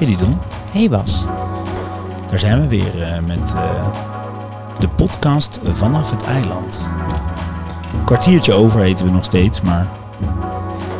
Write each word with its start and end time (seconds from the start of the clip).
Hey 0.00 0.08
Didon, 0.08 0.38
Hey 0.72 0.88
Bas. 0.88 1.24
daar 2.30 2.38
zijn 2.38 2.60
we 2.60 2.68
weer 2.68 3.02
eh, 3.02 3.18
met 3.26 3.52
eh, 3.54 3.86
de 4.78 4.88
podcast 4.88 5.60
vanaf 5.64 6.10
het 6.10 6.24
eiland. 6.24 6.88
Een 7.98 8.04
kwartiertje 8.04 8.52
over 8.52 8.80
heten 8.80 9.06
we 9.06 9.12
nog 9.12 9.24
steeds, 9.24 9.60
maar 9.60 9.86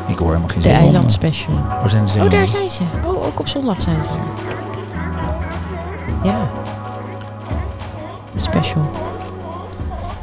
ik 0.07 0.19
hoor 0.19 0.27
helemaal 0.29 0.49
geen 0.49 0.63
De. 0.63 0.69
Eiland 0.69 1.13
Special. 1.13 1.55
Waar 1.55 1.91
zijn 1.91 2.05
de 2.05 2.13
Oh, 2.21 2.31
daar 2.31 2.47
zijn 2.47 2.71
ze. 2.71 2.83
Oh, 3.05 3.27
ook 3.27 3.41
op 3.41 3.49
zondag 3.49 3.83
zijn 3.83 4.05
ze 4.05 4.11
er. 4.11 4.17
Ja. 6.29 6.49
Special. 8.37 8.91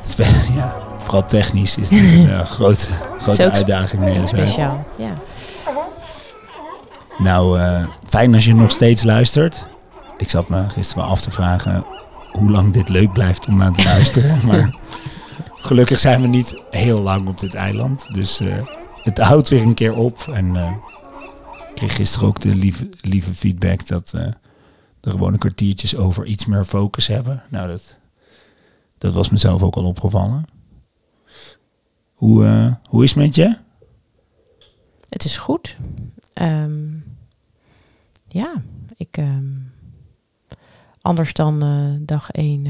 Spe- 0.05 0.23
Ja, 0.55 0.75
vooral 1.03 1.25
technisch 1.25 1.77
is 1.77 1.89
dit 1.89 1.99
een 2.13 2.29
eh, 2.29 2.39
grote, 2.55 2.87
grote 3.19 3.51
uitdaging. 3.51 4.27
Speciaal. 4.27 4.85
Ja. 4.95 5.09
Nou, 7.17 7.59
eh, 7.59 7.83
fijn 8.09 8.33
als 8.33 8.45
je 8.45 8.55
nog 8.55 8.71
steeds 8.71 9.03
luistert. 9.03 9.65
Ik 10.17 10.29
zat 10.29 10.49
me 10.49 10.69
gisteren 10.69 11.03
wel 11.03 11.11
af 11.11 11.21
te 11.21 11.31
vragen 11.31 11.85
hoe 12.31 12.51
lang 12.51 12.73
dit 12.73 12.89
leuk 12.89 13.13
blijft 13.13 13.47
om 13.47 13.57
naar 13.57 13.73
te 13.73 13.83
luisteren. 13.93 14.45
maar 14.45 14.75
gelukkig 15.55 15.99
zijn 15.99 16.21
we 16.21 16.27
niet 16.27 16.61
heel 16.69 17.01
lang 17.01 17.27
op 17.27 17.39
dit 17.39 17.53
eiland. 17.53 18.13
Dus 18.13 18.39
eh, 18.39 18.67
het 19.03 19.17
houdt 19.17 19.49
weer 19.49 19.61
een 19.61 19.73
keer 19.73 19.95
op. 19.95 20.27
En 20.33 20.55
eh, 20.55 20.71
ik 21.69 21.75
kreeg 21.75 21.95
gisteren 21.95 22.27
ook 22.27 22.41
de 22.41 22.55
lieve, 22.55 22.89
lieve 23.01 23.33
feedback 23.33 23.87
dat 23.87 24.13
eh 24.13 24.27
de 25.07 25.13
gewone 25.13 25.37
kwartiertjes 25.37 25.95
over 25.95 26.25
iets 26.25 26.45
meer 26.45 26.65
focus 26.65 27.07
hebben. 27.07 27.43
Nou, 27.49 27.67
dat, 27.67 27.99
dat 28.97 29.13
was 29.13 29.29
mezelf 29.29 29.63
ook 29.63 29.75
al 29.75 29.85
opgevallen. 29.85 30.45
Hoe, 32.13 32.45
eh, 32.45 32.73
hoe 32.89 33.03
is 33.03 33.09
het 33.09 33.19
met 33.23 33.35
je? 33.35 33.57
Het 35.09 35.23
is 35.23 35.37
goed. 35.37 35.77
Ehm, 36.33 36.89
ja, 38.37 38.53
ik... 38.95 39.17
ehm, 39.17 39.45
anders 41.01 41.33
dan 41.33 41.63
eh, 41.63 42.05
dag 42.07 42.31
één 42.31 42.63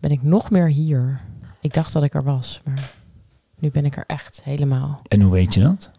ben 0.00 0.10
ik 0.10 0.22
nog 0.22 0.50
meer 0.50 0.66
hier. 0.68 1.20
Ik 1.60 1.72
dacht 1.74 1.92
dat 1.92 2.02
ik 2.02 2.14
er 2.14 2.24
was, 2.24 2.60
maar 2.64 2.92
nu 3.58 3.70
ben 3.70 3.84
ik 3.84 3.96
er 3.96 4.04
echt 4.06 4.44
helemaal. 4.44 5.00
En 5.08 5.20
hoe 5.20 5.32
weet 5.32 5.54
je 5.54 5.60
dat? 5.60 5.90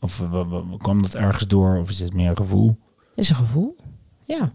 Of 0.00 0.20
eh, 0.20 0.30
wa- 0.30 0.46
wa- 0.46 0.76
kwam 0.76 1.02
dat 1.02 1.14
ergens 1.14 1.46
door? 1.46 1.78
Of 1.78 1.90
is 1.90 1.98
het 1.98 2.14
meer 2.14 2.28
een 2.30 2.36
gevoel? 2.36 2.68
Het 2.68 3.18
is 3.24 3.28
een 3.28 3.36
gevoel. 3.36 3.76
Ja, 4.22 4.52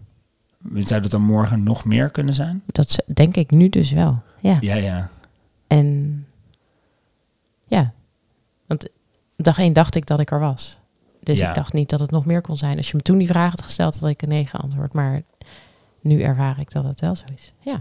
Zou 0.74 1.00
het 1.02 1.10
dan 1.10 1.22
morgen 1.22 1.62
nog 1.62 1.84
meer 1.84 2.10
kunnen 2.10 2.34
zijn? 2.34 2.62
dat 2.66 3.04
denk 3.14 3.36
ik 3.36 3.50
nu 3.50 3.68
dus 3.68 3.90
wel. 3.92 4.22
Ja. 4.40 4.56
Ja, 4.60 4.74
ja. 4.74 5.10
En 5.66 6.26
ja, 7.66 7.92
want 8.66 8.88
dag 9.36 9.58
één 9.58 9.72
dacht 9.72 9.94
ik 9.94 10.06
dat 10.06 10.20
ik 10.20 10.30
er 10.30 10.40
was. 10.40 10.79
Dus 11.22 11.38
Ja. 11.38 11.48
ik 11.48 11.54
dacht 11.54 11.72
niet 11.72 11.90
dat 11.90 12.00
het 12.00 12.10
nog 12.10 12.24
meer 12.24 12.40
kon 12.40 12.56
zijn. 12.56 12.76
Als 12.76 12.90
je 12.90 12.96
me 12.96 13.02
toen 13.02 13.18
die 13.18 13.26
vraag 13.26 13.50
had 13.50 13.62
gesteld, 13.62 13.98
had 13.98 14.08
ik 14.08 14.22
een 14.22 14.28
nee 14.28 14.46
geantwoord. 14.46 14.92
Maar 14.92 15.22
nu 16.00 16.22
ervaar 16.22 16.60
ik 16.60 16.72
dat 16.72 16.84
het 16.84 17.00
wel 17.00 17.16
zo 17.16 17.24
is. 17.34 17.52
Ja. 17.60 17.72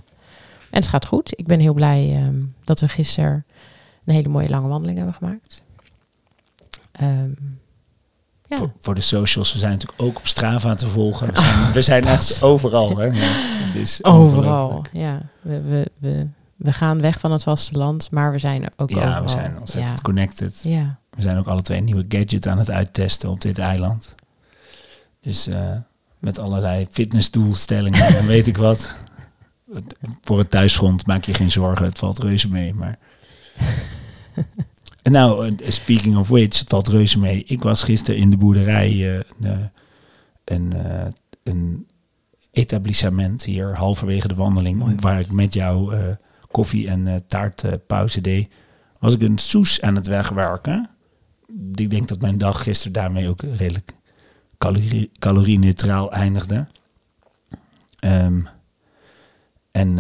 En 0.72 0.80
het 0.80 0.88
gaat 0.88 1.06
goed. 1.06 1.32
Ik 1.40 1.48
ben 1.48 1.60
heel 1.60 1.74
blij 1.74 2.16
ehm, 2.16 2.36
dat 2.64 2.80
we 2.80 2.88
gisteren 2.88 3.46
een 4.06 4.14
hele 4.14 4.30
mooie 4.30 4.50
lange 4.50 4.68
wandeling 4.68 4.98
hebben 4.98 5.16
gemaakt. 5.16 5.64
Ehm, 6.92 7.30
ja. 8.46 8.58
Voor, 8.58 8.72
voor 8.80 8.96
de 8.96 9.02
socials, 9.02 9.54
we 9.54 9.60
zijn 9.60 9.72
natuurlijk 9.72 10.02
ook 10.02 10.18
op 10.18 10.28
Strava 10.28 10.76
te 10.76 10.88
volgen. 10.88 11.28
We 11.34 11.40
zijn, 11.42 11.72
we 11.74 11.82
zijn 11.82 12.04
echt 12.04 12.44
overal. 12.44 12.98
Hè? 12.98 13.06
Ja, 13.06 13.12
het 13.66 13.76
is 13.76 14.04
Overal. 14.04 14.86
Ja, 14.92 15.22
we, 15.42 15.62
we, 15.62 15.92
we, 16.00 16.28
we 16.56 16.72
gaan 16.72 17.02
weg 17.02 17.20
van 17.20 17.32
het 17.32 17.44
vasteland, 17.44 18.12
maar 18.12 18.32
we 18.32 18.38
zijn 18.38 18.64
ook 18.78 18.90
Ja, 18.90 18.98
overal. 18.98 19.24
we 19.24 19.30
zijn 19.30 19.60
ontzettend 19.60 19.98
ja. 19.98 20.04
connected. 20.04 20.62
Ja. 20.64 20.99
We 21.10 21.22
zijn 21.22 21.38
ook 21.38 21.48
alle 21.48 21.62
twee 21.62 21.78
een 21.78 21.84
nieuwe 21.84 22.06
gadget 22.08 22.48
aan 22.48 22.58
het 22.58 22.70
uittesten 22.70 23.30
op 23.30 23.42
dit 23.42 23.58
eiland. 23.58 24.16
Dus 25.22 25.48
eh, 25.48 25.78
met 26.20 26.40
allerlei 26.40 26.88
fitnessdoelstellingen 26.92 28.06
en 28.06 28.26
weet 28.26 28.48
ik 28.48 28.58
wat. 28.58 28.96
Voor 30.22 30.38
het 30.38 30.52
thuisfront 30.52 31.08
maak 31.08 31.24
je 31.24 31.34
geen 31.34 31.52
zorgen, 31.52 31.86
het 31.86 32.00
valt 32.00 32.20
reuze 32.20 32.50
mee. 32.50 32.74
Maar... 32.74 32.98
en 35.04 35.12
nou, 35.12 35.56
eh, 35.56 35.72
speaking 35.72 36.18
of 36.18 36.28
which, 36.28 36.60
het 36.60 36.70
valt 36.70 36.88
reuze 36.88 37.20
mee. 37.20 37.44
Ik 37.44 37.64
was 37.64 37.84
gisteren 37.84 38.20
in 38.20 38.30
de 38.30 38.38
boerderij 38.38 39.18
eh, 39.18 39.24
een, 39.40 40.74
een, 40.74 40.74
een 41.44 41.88
etablissement 42.52 43.44
hier 43.44 43.76
halverwege 43.76 44.28
de 44.28 44.36
wandeling. 44.36 44.80
Mooi. 44.80 44.96
Waar 45.00 45.20
ik 45.20 45.32
met 45.32 45.54
jou 45.54 45.96
koffie 46.52 46.88
en 46.88 47.24
taart 47.28 47.88
pauze 47.88 48.22
deed. 48.22 48.50
Was 49.00 49.14
ik 49.14 49.22
een 49.22 49.38
soes 49.38 49.82
aan 49.82 49.96
het 49.96 50.08
wegwerken. 50.08 50.90
Ik 51.74 51.90
denk 51.90 52.08
dat 52.08 52.22
mijn 52.22 52.38
dag 52.38 52.64
gisteren 52.64 52.94
daarmee 52.94 53.30
ook 53.30 53.42
redelijk 53.42 53.92
calorie, 54.58 55.12
calorieneutraal 55.20 56.12
eindigde. 56.12 56.68
Ehm, 58.00 58.40
en 59.72 59.94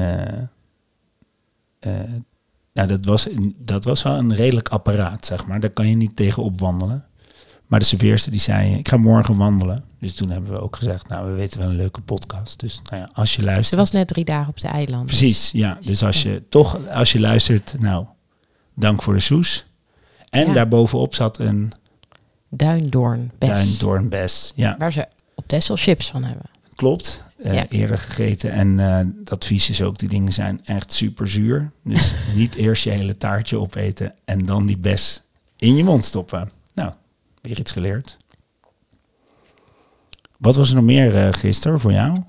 nou, 2.74 2.88
dat, 2.88 3.06
was, 3.06 3.28
dat 3.58 3.84
was 3.84 4.04
wel 4.04 4.18
een 4.18 4.34
redelijk 4.34 4.70
apparaat, 4.70 5.26
zeg 5.26 5.46
maar. 5.46 5.59
Daar 5.59 5.70
kan 5.70 5.88
je 5.88 5.96
niet 5.96 6.16
tegen 6.16 6.44
opwandelen. 6.44 7.06
Maar 7.70 7.80
de 7.80 7.86
serveerster 7.86 8.32
die 8.32 8.42
zei, 8.42 8.76
ik 8.76 8.88
ga 8.88 8.98
morgen 8.98 9.38
wandelen. 9.38 9.84
Dus 10.00 10.14
toen 10.14 10.30
hebben 10.30 10.52
we 10.52 10.62
ook 10.62 10.76
gezegd, 10.76 11.08
nou, 11.08 11.28
we 11.28 11.34
weten 11.34 11.59
wel 11.59 11.70
een 11.70 11.76
leuke 11.76 12.02
podcast. 12.02 12.59
Dus 12.59 12.82
nou 12.84 13.02
ja, 13.02 13.09
als 13.14 13.36
je 13.36 13.42
Ze 13.42 13.48
luistert... 13.48 13.80
was 13.80 13.92
net 13.92 14.08
drie 14.08 14.26
dagen 14.26 14.50
op 14.50 14.59
de 14.59 14.68
eiland. 14.68 15.06
Precies, 15.06 15.52
ja. 15.52 15.78
Dus 15.82 16.04
als 16.04 16.22
je 16.22 16.44
toch, 16.50 16.88
als 16.88 17.12
je 17.12 17.20
luistert, 17.20 17.76
nou, 17.80 18.06
dank 18.74 19.02
voor 19.02 19.14
de 19.14 19.20
soes. 19.20 19.66
En 20.29 20.47
Ja. 20.47 20.53
daarbovenop 20.53 21.16
zat 21.16 21.40
een 21.40 21.72
Duindoorn, 22.50 23.31
best. 23.38 23.51
duindoornbes. 23.51 24.51
Ja, 24.56 24.75
Waar 24.78 24.91
ze 24.94 25.07
op 25.35 25.47
Texel 25.47 25.75
chips 25.75 26.09
van 26.09 26.23
hebben. 26.23 26.45
klopt. 26.75 27.23
Eh, 27.38 27.53
Ja. 27.53 27.67
Eerder 27.69 27.97
gegeten. 27.97 28.51
En 28.51 28.79
eh 28.79 29.00
dat 29.16 29.34
advies 29.34 29.69
is 29.69 29.81
ook, 29.81 29.97
die 29.97 30.09
dingen 30.09 30.34
zijn 30.34 30.66
echt 30.66 30.94
super 30.94 31.28
zuur. 31.28 31.72
Dus 31.84 32.13
niet 32.35 32.56
eerst 32.56 32.84
je 32.84 32.90
hele 32.90 33.17
taartje 33.17 33.57
opeten 33.57 34.16
en 34.25 34.45
dan 34.45 34.66
die 34.66 34.78
bes 34.78 35.22
in 35.57 35.75
je 35.75 35.84
mond 35.84 36.06
stoppen. 36.06 36.51
Nou, 36.73 36.91
weer 37.41 37.59
iets 37.59 37.72
geleerd. 37.72 38.17
Wat 40.38 40.56
was 40.56 40.69
er 40.69 40.75
nog 40.75 40.84
meer 40.84 41.16
eh, 41.16 41.34
gisteren 41.34 41.79
voor 41.79 41.91
jou? 41.91 42.22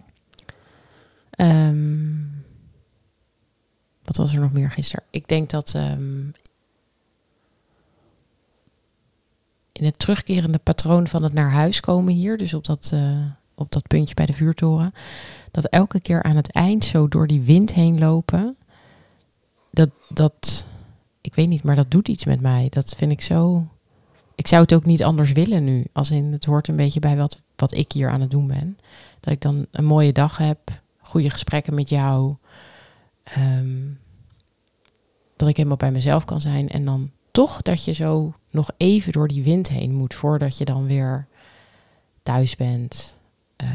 Ehm, 1.31 2.09
wat 4.05 4.17
was 4.17 4.33
er 4.35 4.41
nog 4.41 4.53
meer 4.53 4.71
gisteren? 4.71 5.05
Ik 5.11 5.29
denk 5.29 5.51
dat 5.51 5.73
ehm, 5.75 6.21
in 9.81 9.87
het 9.87 9.99
terugkerende 9.99 10.59
patroon 10.59 11.09
van 11.09 11.23
het 11.23 11.33
naar 11.33 11.51
huis 11.51 11.81
komen 11.81 12.15
hier, 12.15 12.37
dus 12.37 12.55
op 12.55 12.65
dat, 12.65 12.91
eh, 12.95 13.19
op 13.55 13.73
dat 13.73 13.87
puntje 13.87 14.15
bij 14.15 14.27
de 14.27 14.33
vuurtoren, 14.33 14.93
dat 15.51 15.65
elke 15.65 16.01
keer 16.01 16.23
aan 16.23 16.37
het 16.37 16.53
eind 16.53 16.85
zo 16.85 17.09
door 17.09 17.27
die 17.27 17.41
wind 17.41 17.73
heen 17.73 17.99
lopen, 17.99 18.57
dat, 19.71 19.91
dat, 20.09 20.67
ik 21.21 21.35
weet 21.35 21.49
niet, 21.49 21.63
maar 21.63 21.77
dat 21.77 21.91
doet 21.91 22.09
iets 22.09 22.25
met 22.25 22.41
mij. 22.41 22.67
Dat 22.71 22.95
vind 22.97 23.13
ik 23.13 23.21
zo. 23.21 23.67
Ik 24.35 24.47
zou 24.47 24.63
het 24.63 24.75
ook 24.75 24.85
niet 24.85 25.05
anders 25.05 25.33
willen 25.33 25.65
nu. 25.65 25.85
Als 25.93 26.11
in 26.11 26.33
het 26.33 26.45
hoort 26.45 26.69
een 26.69 26.77
beetje 26.77 27.01
bij 27.01 27.17
wat, 27.17 27.41
wat 27.57 27.73
ik 27.73 27.93
hier 27.93 28.11
aan 28.11 28.21
het 28.21 28.31
doen 28.31 28.47
ben. 28.47 28.79
Dat 29.21 29.33
ik 29.33 29.41
dan 29.41 29.67
een 29.71 29.85
mooie 29.85 30.13
dag 30.13 30.37
heb, 30.37 30.59
goede 30.99 31.31
gesprekken 31.31 31.75
met 31.75 31.89
jou. 31.89 32.35
ehm, 33.23 33.79
dat 35.37 35.49
ik 35.49 35.57
helemaal 35.57 35.77
bij 35.77 35.93
mezelf 35.93 36.25
kan 36.25 36.41
zijn. 36.41 36.69
En 36.69 36.85
dan 36.85 37.11
toch 37.31 37.63
dat 37.63 37.85
je 37.85 37.93
zo 37.93 38.35
nog 38.51 38.71
even 38.77 39.13
door 39.13 39.29
die 39.29 39.43
wind 39.43 39.69
heen 39.69 39.95
moet 39.95 40.15
voordat 40.15 40.59
je 40.59 40.65
dan 40.65 40.87
weer 40.87 41.27
thuis 42.23 42.57
bent. 42.57 43.19
Eh, 43.57 43.69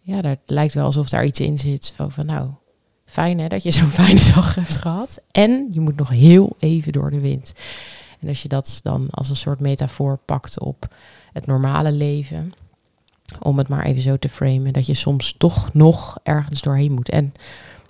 ja, 0.00 0.20
daar 0.22 0.36
lijkt 0.46 0.74
wel 0.74 0.84
alsof 0.84 1.08
daar 1.08 1.24
iets 1.24 1.40
in 1.40 1.58
zit. 1.58 1.92
Van, 1.96 2.12
van 2.12 2.26
nou, 2.26 2.50
fijn 3.04 3.38
hè 3.38 3.48
dat 3.48 3.62
je 3.62 3.70
zo'n 3.70 3.88
fijne 4.00 4.32
dag 4.34 4.54
hebt 4.54 4.76
gehad. 4.76 5.20
En 5.30 5.66
je 5.70 5.80
moet 5.80 5.96
nog 5.96 6.08
heel 6.08 6.56
even 6.58 6.92
door 6.92 7.10
de 7.10 7.20
wind. 7.20 7.52
En 8.20 8.28
als 8.28 8.42
je 8.42 8.48
dat 8.48 8.80
dan 8.82 9.10
als 9.10 9.30
een 9.30 9.36
soort 9.36 9.60
metafoor 9.60 10.18
pakt 10.24 10.60
op 10.60 10.94
het 11.32 11.46
normale 11.46 11.92
leven, 11.92 12.52
om 13.42 13.58
het 13.58 13.68
maar 13.68 13.84
even 13.84 14.02
zo 14.02 14.16
te 14.16 14.28
framen, 14.28 14.72
dat 14.72 14.86
je 14.86 14.94
soms 14.94 15.34
toch 15.38 15.72
nog 15.72 16.18
ergens 16.22 16.62
doorheen 16.62 16.92
moet. 16.92 17.08
En 17.08 17.34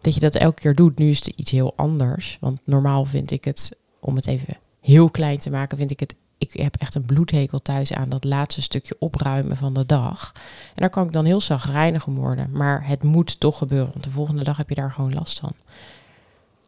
dat 0.00 0.14
je 0.14 0.20
dat 0.20 0.34
elke 0.34 0.60
keer 0.60 0.74
doet, 0.74 0.98
nu 0.98 1.08
is 1.08 1.18
het 1.18 1.26
iets 1.26 1.50
heel 1.50 1.72
anders. 1.76 2.38
Want 2.40 2.60
normaal 2.64 3.04
vind 3.04 3.30
ik 3.30 3.44
het, 3.44 3.76
om 4.00 4.16
het 4.16 4.26
even 4.26 4.56
heel 4.84 5.10
klein 5.10 5.38
te 5.38 5.50
maken, 5.50 5.78
vind 5.78 5.90
ik 5.90 6.00
het. 6.00 6.14
Ik 6.38 6.52
heb 6.52 6.76
echt 6.76 6.94
een 6.94 7.06
bloedhekel 7.06 7.62
thuis 7.62 7.92
aan 7.92 8.08
dat 8.08 8.24
laatste 8.24 8.62
stukje 8.62 8.96
opruimen 8.98 9.56
van 9.56 9.74
de 9.74 9.86
dag. 9.86 10.32
En 10.68 10.80
daar 10.80 10.90
kan 10.90 11.06
ik 11.06 11.12
dan 11.12 11.24
heel 11.24 11.40
zagrijnig 11.40 12.06
om 12.06 12.14
worden. 12.14 12.50
Maar 12.52 12.86
het 12.86 13.02
moet 13.02 13.40
toch 13.40 13.58
gebeuren, 13.58 13.92
want 13.92 14.04
de 14.04 14.10
volgende 14.10 14.44
dag 14.44 14.56
heb 14.56 14.68
je 14.68 14.74
daar 14.74 14.92
gewoon 14.92 15.14
last 15.14 15.38
van. 15.38 15.52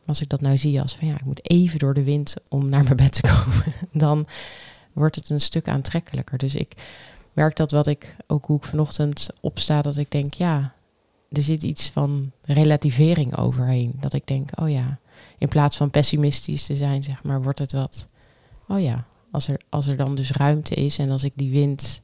Als 0.07 0.21
ik 0.21 0.29
dat 0.29 0.41
nou 0.41 0.59
zie 0.59 0.81
als 0.81 0.97
van 0.97 1.09
ja, 1.09 1.15
ik 1.15 1.25
moet 1.25 1.51
even 1.51 1.79
door 1.79 1.95
de 1.95 2.05
wind 2.05 2.35
om 2.49 2.69
naar 2.69 2.83
mijn 2.83 2.97
bed 2.97 3.13
te 3.13 3.21
komen, 3.21 3.75
dan 4.07 4.27
wordt 4.93 5.17
het 5.17 5.29
een 5.29 5.41
stuk 5.41 5.69
aantrekkelijker. 5.69 6.39
Dus 6.39 6.55
ik 6.55 6.75
merk 7.33 7.57
dat 7.57 7.71
wat 7.71 7.87
ik, 7.87 8.17
ook 8.27 8.47
hoe 8.47 8.57
ik 8.57 8.65
vanochtend 8.65 9.29
opsta, 9.41 9.83
dat 9.83 9.97
ik 9.97 10.11
denk, 10.11 10.35
ja, 10.35 10.75
er 11.31 11.43
zit 11.43 11.63
iets 11.63 11.91
van 11.91 12.33
relativering 12.43 13.37
overheen. 13.37 13.97
Dat 14.01 14.13
ik 14.13 14.27
denk, 14.27 14.51
oh 14.61 14.71
ja, 14.71 14.99
in 15.39 15.49
plaats 15.49 15.77
van 15.77 15.91
pessimistisch 15.91 16.67
te 16.67 16.77
zijn, 16.77 17.03
zeg 17.03 17.23
maar, 17.23 17.43
wordt 17.43 17.59
het 17.59 17.73
wat, 17.73 18.09
oh 18.69 18.81
ja, 18.81 19.07
als 19.31 19.49
er, 19.49 19.61
als 19.69 19.87
er 19.87 19.97
dan 19.97 20.15
dus 20.15 20.31
ruimte 20.31 20.75
is 20.75 20.99
en 20.99 21.11
als 21.11 21.25
ik 21.25 21.33
die 21.35 21.51
wind 21.51 22.03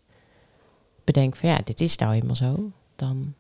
bedenk 1.05 1.37
van 1.37 1.49
ja, 1.49 1.61
dit 1.65 1.81
is 1.81 1.97
nou 1.97 2.13
helemaal 2.13 2.37
zo, 2.37 2.73
dan. 2.97 3.35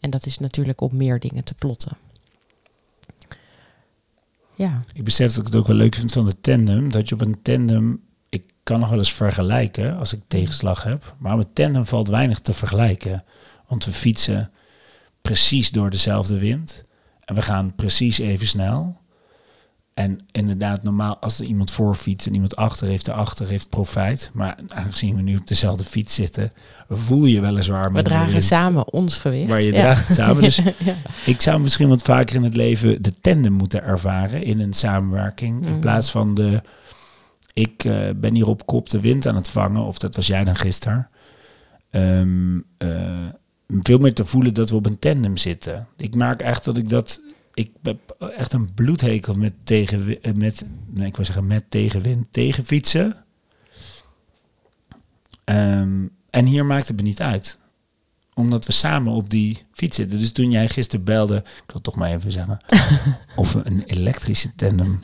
En 0.00 0.10
dat 0.10 0.26
is 0.26 0.38
natuurlijk 0.38 0.80
op 0.80 0.92
meer 0.92 1.20
dingen 1.20 1.44
te 1.44 1.54
plotten. 1.54 1.96
Ja. 4.54 4.82
Ik 4.92 5.04
besef 5.04 5.28
dat 5.28 5.40
ik 5.40 5.52
het 5.52 5.54
ook 5.54 5.66
wel 5.66 5.76
leuk 5.76 5.94
vind 5.94 6.12
van 6.12 6.26
de 6.26 6.40
tandem. 6.40 6.90
Dat 6.90 7.08
je 7.08 7.14
op 7.14 7.20
een 7.20 7.42
tandem, 7.42 8.02
ik 8.28 8.44
kan 8.62 8.80
nog 8.80 8.88
wel 8.88 8.98
eens 8.98 9.12
vergelijken 9.12 9.98
als 9.98 10.12
ik 10.12 10.20
tegenslag 10.28 10.82
heb. 10.82 11.16
Maar 11.18 11.38
een 11.38 11.52
tandem 11.52 11.86
valt 11.86 12.08
weinig 12.08 12.40
te 12.40 12.54
vergelijken. 12.54 13.24
Want 13.66 13.84
we 13.84 13.92
fietsen 13.92 14.50
precies 15.22 15.70
door 15.70 15.90
dezelfde 15.90 16.38
wind. 16.38 16.84
En 17.32 17.38
we 17.38 17.44
gaan 17.44 17.74
precies 17.74 18.18
even 18.18 18.46
snel. 18.46 19.00
En 19.94 20.20
inderdaad, 20.30 20.82
normaal 20.82 21.18
als 21.18 21.38
er 21.38 21.44
iemand 21.46 21.70
voor 21.70 21.94
fietst 21.94 22.26
en 22.26 22.34
iemand 22.34 22.56
achter 22.56 22.86
heeft, 22.86 23.04
de 23.04 23.12
achter 23.12 23.46
heeft 23.48 23.68
profijt. 23.68 24.30
Maar 24.32 24.58
aangezien 24.68 25.16
we 25.16 25.22
nu 25.22 25.36
op 25.36 25.46
dezelfde 25.46 25.84
fiets 25.84 26.14
zitten, 26.14 26.50
voel 26.88 27.24
je 27.24 27.40
weliswaar 27.40 27.92
We 27.92 28.02
dragen 28.02 28.30
wind 28.32 28.44
samen 28.44 28.92
ons 28.92 29.18
gewicht. 29.18 29.48
Waar 29.48 29.62
je 29.62 29.72
Ja. 29.72 29.80
draagt 29.80 30.08
het 30.08 30.16
samen. 30.16 30.42
Dus 30.42 30.56
Ja. 30.78 30.94
ik 31.26 31.40
zou 31.40 31.60
misschien 31.60 31.88
wat 31.88 32.02
vaker 32.02 32.36
in 32.36 32.42
het 32.44 32.54
leven 32.56 33.02
de 33.02 33.20
tandem 33.20 33.52
moeten 33.52 33.82
ervaren 33.82 34.42
in 34.42 34.60
een 34.60 34.72
samenwerking. 34.74 35.64
In 35.64 35.70
Mhm. 35.70 35.80
plaats 35.80 36.10
van 36.10 36.34
de, 36.34 36.60
ik 37.52 37.84
eh, 37.84 38.08
ben 38.16 38.34
hier 38.34 38.46
op 38.48 38.66
kop 38.66 38.88
de 38.90 39.00
wind 39.00 39.26
aan 39.26 39.36
het 39.36 39.48
vangen, 39.48 39.82
of 39.84 39.98
dat 39.98 40.16
was 40.16 40.26
jij 40.26 40.44
dan 40.44 40.56
gisteren. 40.56 41.08
Ehm, 41.90 42.58
eh, 42.78 43.26
veel 43.80 43.98
meer 43.98 44.14
te 44.14 44.24
voelen 44.24 44.54
dat 44.54 44.70
we 44.70 44.76
op 44.76 44.86
een 44.86 44.98
tandem 44.98 45.36
zitten. 45.36 45.88
Ik 45.96 46.14
merk 46.14 46.40
echt 46.40 46.64
dat 46.64 46.76
ik 46.76 46.88
dat, 46.88 47.20
ik 47.54 47.70
heb 47.82 48.16
echt 48.36 48.52
een 48.52 48.74
bloedhekel 48.74 49.34
met 49.34 49.52
tegen, 49.64 50.18
met, 50.34 50.64
nee, 50.86 51.06
ik 51.06 51.16
wil 51.16 51.24
zeggen 51.24 51.46
met 51.46 51.64
tegenwind, 51.68 52.26
tegen 52.30 52.64
fietsen. 52.64 53.24
Ehm, 55.44 56.06
en 56.30 56.46
hier 56.46 56.66
maakt 56.66 56.88
het 56.88 56.96
me 56.96 57.02
niet 57.02 57.20
uit 57.20 57.58
omdat 58.34 58.66
we 58.66 58.72
samen 58.72 59.12
op 59.12 59.30
die 59.30 59.62
fiets 59.72 59.96
zitten. 59.96 60.18
Dus 60.18 60.32
toen 60.32 60.50
jij 60.50 60.68
gisteren 60.68 61.04
belde, 61.04 61.36
ik 61.36 61.72
wil 61.72 61.80
toch 61.80 61.96
maar 61.96 62.10
even 62.10 62.32
zeggen, 62.32 62.58
of 63.36 63.52
we 63.52 63.60
een 63.64 63.82
elektrische 63.86 64.54
tandem 64.54 64.98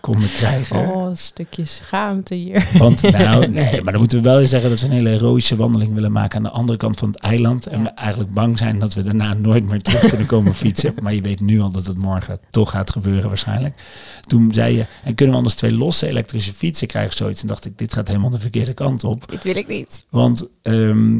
konden 0.00 0.28
krijgen. 0.28 0.76
Oh, 0.88 1.10
een 1.10 1.18
stukje 1.18 1.64
schaamte 1.64 2.34
hier. 2.34 2.68
Want 2.78 3.02
nou, 3.02 3.46
nee, 3.50 3.82
maar 3.82 3.92
dan 3.92 4.00
moeten 4.00 4.18
we 4.22 4.28
wel 4.28 4.40
eens 4.40 4.50
zeggen 4.50 4.70
dat 4.70 4.80
we 4.80 4.86
een 4.86 4.92
hele 4.92 5.08
heroïsche 5.08 5.56
wandeling 5.56 5.94
willen 5.94 6.12
maken 6.12 6.36
aan 6.36 6.42
de 6.42 6.50
andere 6.50 6.78
kant 6.78 6.98
van 6.98 7.08
het 7.10 7.20
eiland. 7.20 7.66
En 7.66 7.78
Ja. 7.78 7.84
we 7.84 7.90
eigenlijk 7.90 8.32
bang 8.32 8.58
zijn 8.58 8.78
dat 8.78 8.94
we 8.94 9.02
daarna 9.02 9.34
nooit 9.34 9.64
meer 9.64 9.82
terug 9.82 10.08
kunnen 10.08 10.26
komen 10.26 10.54
fietsen. 10.54 10.94
Maar 11.02 11.14
je 11.14 11.20
weet 11.22 11.40
nu 11.40 11.60
al 11.60 11.70
dat 11.70 11.86
het 11.86 11.98
morgen 11.98 12.40
toch 12.50 12.70
gaat 12.70 12.90
gebeuren 12.90 13.28
waarschijnlijk. 13.28 13.82
Toen 14.20 14.52
zei 14.54 14.76
je, 14.76 14.86
en 15.02 15.14
kunnen 15.14 15.34
we 15.34 15.40
anders 15.40 15.56
twee 15.56 15.72
losse 15.76 16.06
elektrische 16.06 16.52
fietsen 16.52 16.86
krijgen 16.86 17.16
zoiets? 17.16 17.40
En 17.42 17.48
dacht 17.48 17.64
ik, 17.64 17.78
dit 17.78 17.92
gaat 17.94 18.08
helemaal 18.08 18.30
de 18.30 18.40
verkeerde 18.40 18.74
kant 18.74 19.04
op. 19.04 19.28
Dit 19.30 19.44
wil 19.44 19.56
ik 19.56 19.68
niet. 19.68 20.06
Want 20.10 20.46
ehm, 20.62 21.18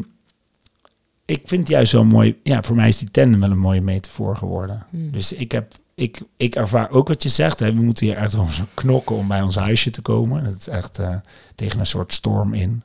ik 1.29 1.41
vind 1.45 1.61
het 1.61 1.69
juist 1.69 1.93
wel 1.93 2.05
mooi. 2.05 2.39
Ja, 2.43 2.63
voor 2.63 2.77
mij 2.77 2.89
is 2.89 2.99
die 2.99 3.11
tandem 3.11 3.41
wel 3.41 3.51
een 3.51 3.59
mooie 3.59 3.81
metafoor 3.81 4.37
geworden. 4.37 4.87
Hmm. 4.91 5.11
Dus 5.11 5.33
ik 5.33 5.53
heb. 5.53 5.73
Ik, 5.95 6.21
ik 6.37 6.55
ervaar 6.55 6.91
ook 6.91 7.09
wat 7.09 7.23
je 7.23 7.29
zegt. 7.29 7.59
Hè. 7.61 7.73
We 7.75 7.83
moeten 7.83 8.07
hier 8.07 8.17
echt 8.17 8.35
om 8.35 8.51
zo 8.51 8.63
knokken 8.75 9.17
om 9.17 9.29
bij 9.29 9.43
ons 9.43 9.55
huisje 9.57 9.91
te 9.91 10.03
komen. 10.03 10.45
Dat 10.45 10.55
is 10.55 10.69
echt 10.69 10.99
eh, 10.99 11.17
tegen 11.55 11.81
een 11.81 11.87
soort 11.87 12.13
storm 12.13 12.55
in. 12.55 12.83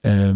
Eh, 0.00 0.28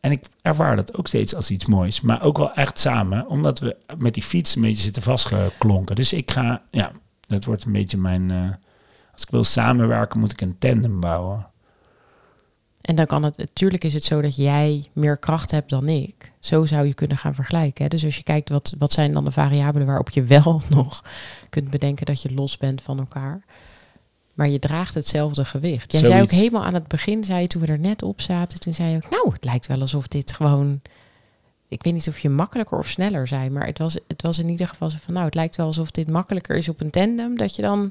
en 0.00 0.10
ik 0.10 0.24
ervaar 0.42 0.76
dat 0.76 0.96
ook 0.98 1.06
steeds 1.06 1.34
als 1.34 1.50
iets 1.50 1.66
moois. 1.66 2.00
Maar 2.00 2.22
ook 2.22 2.38
wel 2.38 2.52
echt 2.54 2.78
samen. 2.78 3.28
Omdat 3.28 3.58
we 3.58 3.76
met 3.98 4.14
die 4.14 4.22
fiets 4.22 4.54
een 4.56 4.62
beetje 4.62 4.82
zitten 4.82 5.02
vastgeklonken. 5.02 5.96
Dus 5.96 6.12
ik 6.12 6.30
ga. 6.30 6.62
Ja, 6.70 6.90
dat 7.26 7.44
wordt 7.44 7.64
een 7.64 7.72
beetje 7.72 7.98
mijn. 7.98 8.30
eh, 8.30 8.48
als 9.12 9.22
ik 9.22 9.30
wil 9.30 9.44
samenwerken, 9.44 10.20
moet 10.20 10.32
ik 10.32 10.40
een 10.40 10.58
tandem 10.58 11.00
bouwen. 11.00 11.46
En 12.86 12.94
dan 12.94 13.06
kan 13.06 13.22
het, 13.22 13.36
natuurlijk 13.36 13.84
is 13.84 13.94
het 13.94 14.04
zo 14.04 14.20
dat 14.20 14.36
jij 14.36 14.86
meer 14.92 15.18
kracht 15.18 15.50
hebt 15.50 15.70
dan 15.70 15.88
ik. 15.88 16.32
Zo 16.40 16.66
zou 16.66 16.86
je 16.86 16.94
kunnen 16.94 17.16
gaan 17.16 17.34
vergelijken. 17.34 17.82
Hè? 17.82 17.88
Dus 17.88 18.04
als 18.04 18.16
je 18.16 18.22
kijkt 18.22 18.48
wat, 18.48 18.74
wat 18.78 18.92
zijn 18.92 19.12
dan 19.12 19.24
de 19.24 19.30
variabelen 19.30 19.86
waarop 19.86 20.10
je 20.10 20.22
wel 20.22 20.62
nog 20.68 21.04
kunt 21.48 21.70
bedenken 21.70 22.06
dat 22.06 22.22
je 22.22 22.34
los 22.34 22.56
bent 22.56 22.82
van 22.82 22.98
elkaar. 22.98 23.44
Maar 24.34 24.48
je 24.48 24.58
draagt 24.58 24.94
hetzelfde 24.94 25.44
gewicht. 25.44 25.92
Jij 25.92 26.04
zei 26.04 26.22
ook 26.22 26.30
helemaal 26.30 26.64
aan 26.64 26.74
het 26.74 26.88
begin, 26.88 27.24
zei 27.24 27.40
je, 27.40 27.46
toen 27.46 27.60
we 27.60 27.66
er 27.66 27.78
net 27.78 28.02
op 28.02 28.20
zaten, 28.20 28.60
toen 28.60 28.74
zei 28.74 28.90
je 28.90 28.96
ook, 28.96 29.10
nou, 29.10 29.32
het 29.32 29.44
lijkt 29.44 29.66
wel 29.66 29.80
alsof 29.80 30.08
dit 30.08 30.32
gewoon. 30.32 30.80
Ik 31.68 31.82
weet 31.82 31.92
niet 31.92 32.08
of 32.08 32.18
je 32.18 32.28
makkelijker 32.28 32.78
of 32.78 32.88
sneller 32.88 33.26
zei, 33.26 33.50
maar 33.50 33.66
het 33.66 33.78
was, 33.78 33.98
het 34.06 34.22
was 34.22 34.38
in 34.38 34.48
ieder 34.48 34.68
geval 34.68 34.90
zo 34.90 34.96
van, 35.00 35.14
nou, 35.14 35.26
het 35.26 35.34
lijkt 35.34 35.56
wel 35.56 35.66
alsof 35.66 35.90
dit 35.90 36.08
makkelijker 36.08 36.56
is 36.56 36.68
op 36.68 36.80
een 36.80 36.90
tandem. 36.90 37.36
Dat 37.36 37.56
je 37.56 37.62
dan 37.62 37.90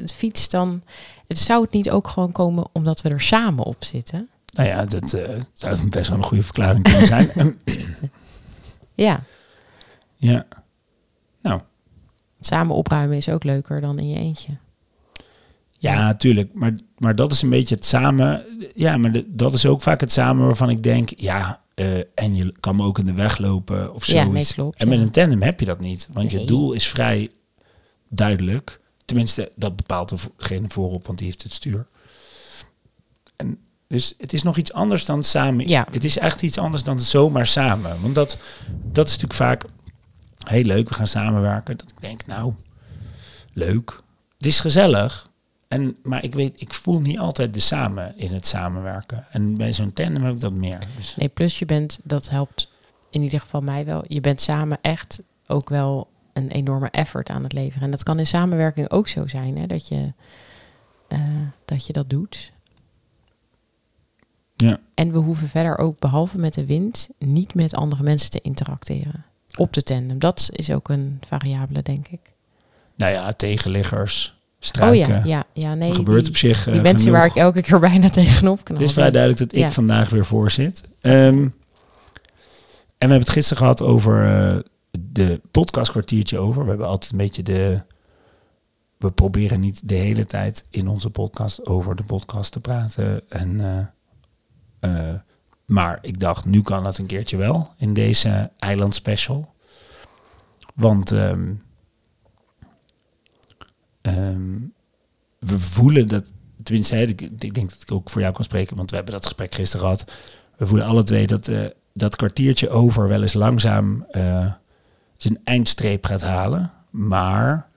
het 0.00 0.12
fiets 0.12 0.48
dan. 0.48 0.82
Het 1.26 1.38
zou 1.38 1.62
het 1.62 1.72
niet 1.72 1.90
ook 1.90 2.08
gewoon 2.08 2.32
komen 2.32 2.68
omdat 2.72 3.02
we 3.02 3.08
er 3.08 3.20
samen 3.20 3.64
op 3.64 3.84
zitten? 3.84 4.28
Nou 4.52 4.68
ja, 4.68 4.84
dat 4.84 5.12
eh, 5.12 5.40
zou 5.52 5.88
best 5.88 6.08
wel 6.08 6.18
een 6.18 6.24
goede 6.24 6.42
verklaring 6.42 6.84
kunnen 6.84 7.06
zijn. 7.06 7.30
Ja, 8.94 9.20
ja. 10.16 10.46
Nou, 11.42 11.60
samen 12.40 12.76
opruimen 12.76 13.16
is 13.16 13.28
ook 13.28 13.44
leuker 13.44 13.80
dan 13.80 13.98
in 13.98 14.08
je 14.08 14.16
eentje. 14.18 14.56
ja, 15.78 16.02
natuurlijk. 16.04 16.50
Maar, 16.54 16.72
maar 16.98 17.14
dat 17.14 17.32
is 17.32 17.42
een 17.42 17.50
beetje 17.50 17.74
het 17.74 17.84
samen. 17.84 18.44
Ja, 18.74 18.96
maar 18.96 19.12
de- 19.12 19.24
dat 19.28 19.52
is 19.52 19.66
ook 19.66 19.82
vaak 19.82 20.00
het 20.00 20.12
samen 20.12 20.46
waarvan 20.46 20.70
ik 20.70 20.82
denk, 20.82 21.10
ja, 21.16 21.62
eh, 21.74 21.96
en 22.14 22.34
je 22.34 22.52
kan 22.60 22.76
me 22.76 22.84
ook 22.84 22.98
in 22.98 23.06
de 23.06 23.12
weg 23.12 23.38
lopen 23.38 23.94
of 23.94 24.06
Ja, 24.06 24.12
zoiets. 24.24 24.32
nee, 24.32 24.54
klopt, 24.54 24.78
en 24.80 24.88
met 24.88 24.98
ja. 24.98 25.04
een 25.04 25.10
tandem 25.10 25.42
heb 25.42 25.60
je 25.60 25.66
dat 25.66 25.80
niet. 25.80 26.08
Want 26.12 26.30
je 26.30 26.36
Nee. 26.36 26.46
doel 26.46 26.72
is 26.72 26.86
vrij 26.86 27.30
duidelijk. 28.08 28.80
Tenminste, 29.06 29.52
dat 29.56 29.76
bepaalt 29.76 30.28
degene 30.36 30.68
voorop, 30.68 31.06
want 31.06 31.18
die 31.18 31.26
heeft 31.26 31.42
het 31.42 31.52
stuur. 31.52 31.86
En 33.36 33.58
dus 33.88 34.14
het 34.18 34.32
is 34.32 34.42
nog 34.42 34.56
iets 34.56 34.72
anders 34.72 35.04
dan 35.04 35.22
samen. 35.22 35.68
Ja. 35.68 35.86
Het 35.90 36.04
is 36.04 36.18
echt 36.18 36.42
iets 36.42 36.58
anders 36.58 36.84
dan 36.84 37.00
zomaar 37.00 37.46
samen. 37.46 38.00
Want 38.00 38.14
dat, 38.14 38.38
dat 38.82 39.06
is 39.06 39.12
natuurlijk 39.12 39.40
vaak 39.40 39.64
heel 40.44 40.64
leuk. 40.64 40.88
We 40.88 40.94
gaan 40.94 41.06
samenwerken. 41.06 41.76
Dat 41.76 41.90
ik 41.90 42.00
denk, 42.00 42.26
nou, 42.26 42.52
leuk. 43.52 44.00
Het 44.36 44.46
is 44.46 44.60
gezellig. 44.60 45.30
En, 45.68 45.96
maar 46.02 46.24
ik 46.24 46.34
weet, 46.34 46.60
ik 46.60 46.72
voel 46.72 47.00
niet 47.00 47.18
altijd 47.18 47.54
de 47.54 47.60
samen 47.60 48.18
in 48.18 48.32
het 48.32 48.46
samenwerken. 48.46 49.26
En 49.30 49.56
bij 49.56 49.72
zo'n 49.72 49.92
tandem 49.92 50.22
heb 50.22 50.34
ik 50.34 50.40
dat 50.40 50.52
meer. 50.52 50.78
Dus, 50.96 51.16
Nee, 51.16 51.28
plus 51.28 51.58
je 51.58 51.66
bent, 51.66 51.98
dat 52.02 52.28
helpt 52.28 52.70
in 53.10 53.22
ieder 53.22 53.40
geval 53.40 53.60
mij 53.60 53.84
wel. 53.84 54.04
Je 54.08 54.20
bent 54.20 54.40
samen 54.40 54.78
echt 54.80 55.20
ook 55.46 55.68
wel 55.68 56.08
een 56.36 56.50
enorme 56.50 56.88
effort 56.90 57.28
aan 57.28 57.42
het 57.42 57.52
leveren. 57.52 57.82
En 57.84 57.90
dat 57.90 58.02
kan 58.02 58.18
in 58.18 58.26
samenwerking 58.26 58.90
ook 58.90 59.08
zo 59.08 59.26
zijn, 59.26 59.58
hè, 59.58 59.66
dat, 59.66 59.88
je, 59.88 60.12
eh, 61.08 61.18
dat 61.64 61.86
je 61.86 61.92
dat 61.92 62.10
doet. 62.10 62.52
ja. 64.54 64.78
En 64.94 65.12
we 65.12 65.18
hoeven 65.18 65.48
verder 65.48 65.78
ook, 65.78 65.98
behalve 65.98 66.38
met 66.38 66.54
de 66.54 66.66
wind, 66.66 67.08
niet 67.18 67.54
met 67.54 67.74
andere 67.74 68.02
mensen 68.02 68.30
te 68.30 68.40
interacteren. 68.40 69.24
Op 69.58 69.72
de 69.72 69.82
tandem. 69.82 70.18
Dat 70.18 70.48
is 70.52 70.70
ook 70.70 70.88
een 70.88 71.20
variabele, 71.26 71.82
denk 71.82 72.08
ik. 72.08 72.20
Nou 72.96 73.12
ja, 73.12 73.32
tegenliggers, 73.32 74.28
Oh 74.28 74.36
struiken. 74.58 75.14
ja, 75.14 75.22
ja, 75.24 75.44
ja 75.52 75.74
nee. 75.74 75.94
gebeurt 75.94 76.20
die, 76.20 76.28
op 76.30 76.36
zich 76.36 76.64
die 76.64 76.74
eh, 76.74 76.82
mensen 76.82 77.00
genoeg. 77.00 77.16
waar 77.18 77.26
ik 77.26 77.34
elke 77.34 77.62
keer 77.62 77.80
bijna 77.90 78.10
tegenop 78.10 78.64
knal. 78.64 78.78
Het 78.78 78.86
is 78.86 78.92
vrij 78.94 79.10
duidelijk 79.10 79.40
dat 79.42 79.52
ik 79.52 79.58
Ja. 79.58 79.70
vandaag 79.70 80.08
weer 80.08 80.24
voor 80.24 80.50
zit. 80.50 80.82
Ehm, 81.00 81.14
en 82.98 83.08
we 83.08 83.12
hebben 83.12 83.18
het 83.20 83.30
gisteren 83.30 83.58
gehad 83.62 83.82
over 83.82 84.24
eh, 84.26 84.58
de 85.00 85.40
podcastkwartiertje 85.50 86.38
over. 86.38 86.62
We 86.62 86.68
hebben 86.68 86.86
altijd 86.86 87.12
een 87.12 87.18
beetje 87.18 87.42
de... 87.42 87.82
We 88.98 89.12
proberen 89.12 89.60
niet 89.60 89.88
de 89.88 89.94
hele 89.94 90.26
tijd 90.26 90.64
in 90.70 90.88
onze 90.88 91.10
podcast 91.10 91.66
over 91.66 91.96
de 91.96 92.02
podcast 92.02 92.52
te 92.52 92.60
praten. 92.60 93.30
En, 93.30 93.60
eh, 93.60 95.08
eh, 95.10 95.20
maar 95.64 95.98
ik 96.02 96.20
dacht, 96.20 96.44
nu 96.44 96.60
kan 96.62 96.84
dat 96.84 96.98
een 96.98 97.06
keertje 97.06 97.36
wel 97.36 97.70
in 97.76 97.94
deze 97.94 98.50
eiland 98.58 98.94
special. 98.94 99.54
Want 100.74 101.12
ehm, 101.12 101.54
ehm, 104.00 104.58
we 105.38 105.60
voelen 105.60 106.08
dat, 106.08 106.32
tenminste, 106.62 106.96
ik, 106.96 107.20
ik 107.20 107.54
denk 107.54 107.70
dat 107.70 107.82
ik 107.82 107.92
ook 107.92 108.10
voor 108.10 108.20
jou 108.20 108.34
kan 108.34 108.44
spreken, 108.44 108.76
want 108.76 108.90
we 108.90 108.96
hebben 108.96 109.14
dat 109.14 109.24
gesprek 109.24 109.54
gisteren 109.54 109.86
gehad. 109.86 110.12
We 110.56 110.66
voelen 110.66 110.86
alle 110.86 111.02
twee 111.02 111.26
dat 111.26 111.48
eh, 111.48 111.64
dat 111.92 112.16
kwartiertje 112.16 112.68
over 112.68 113.08
wel 113.08 113.22
eens 113.22 113.32
langzaam 113.32 114.06
zijn 115.16 115.38
eindstreep 115.44 116.04
gaat 116.04 116.22
halen. 116.22 116.72
Maar 116.90 117.68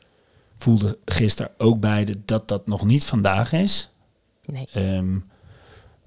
voelde 0.53 0.97
gisteren 1.05 1.51
ook 1.57 1.79
beide 1.79 2.15
dat 2.25 2.47
dat 2.47 2.67
nog 2.67 2.85
niet 2.85 3.05
vandaag 3.05 3.53
is. 3.53 3.93
Nee. 4.45 4.67
Ehm, 4.73 5.19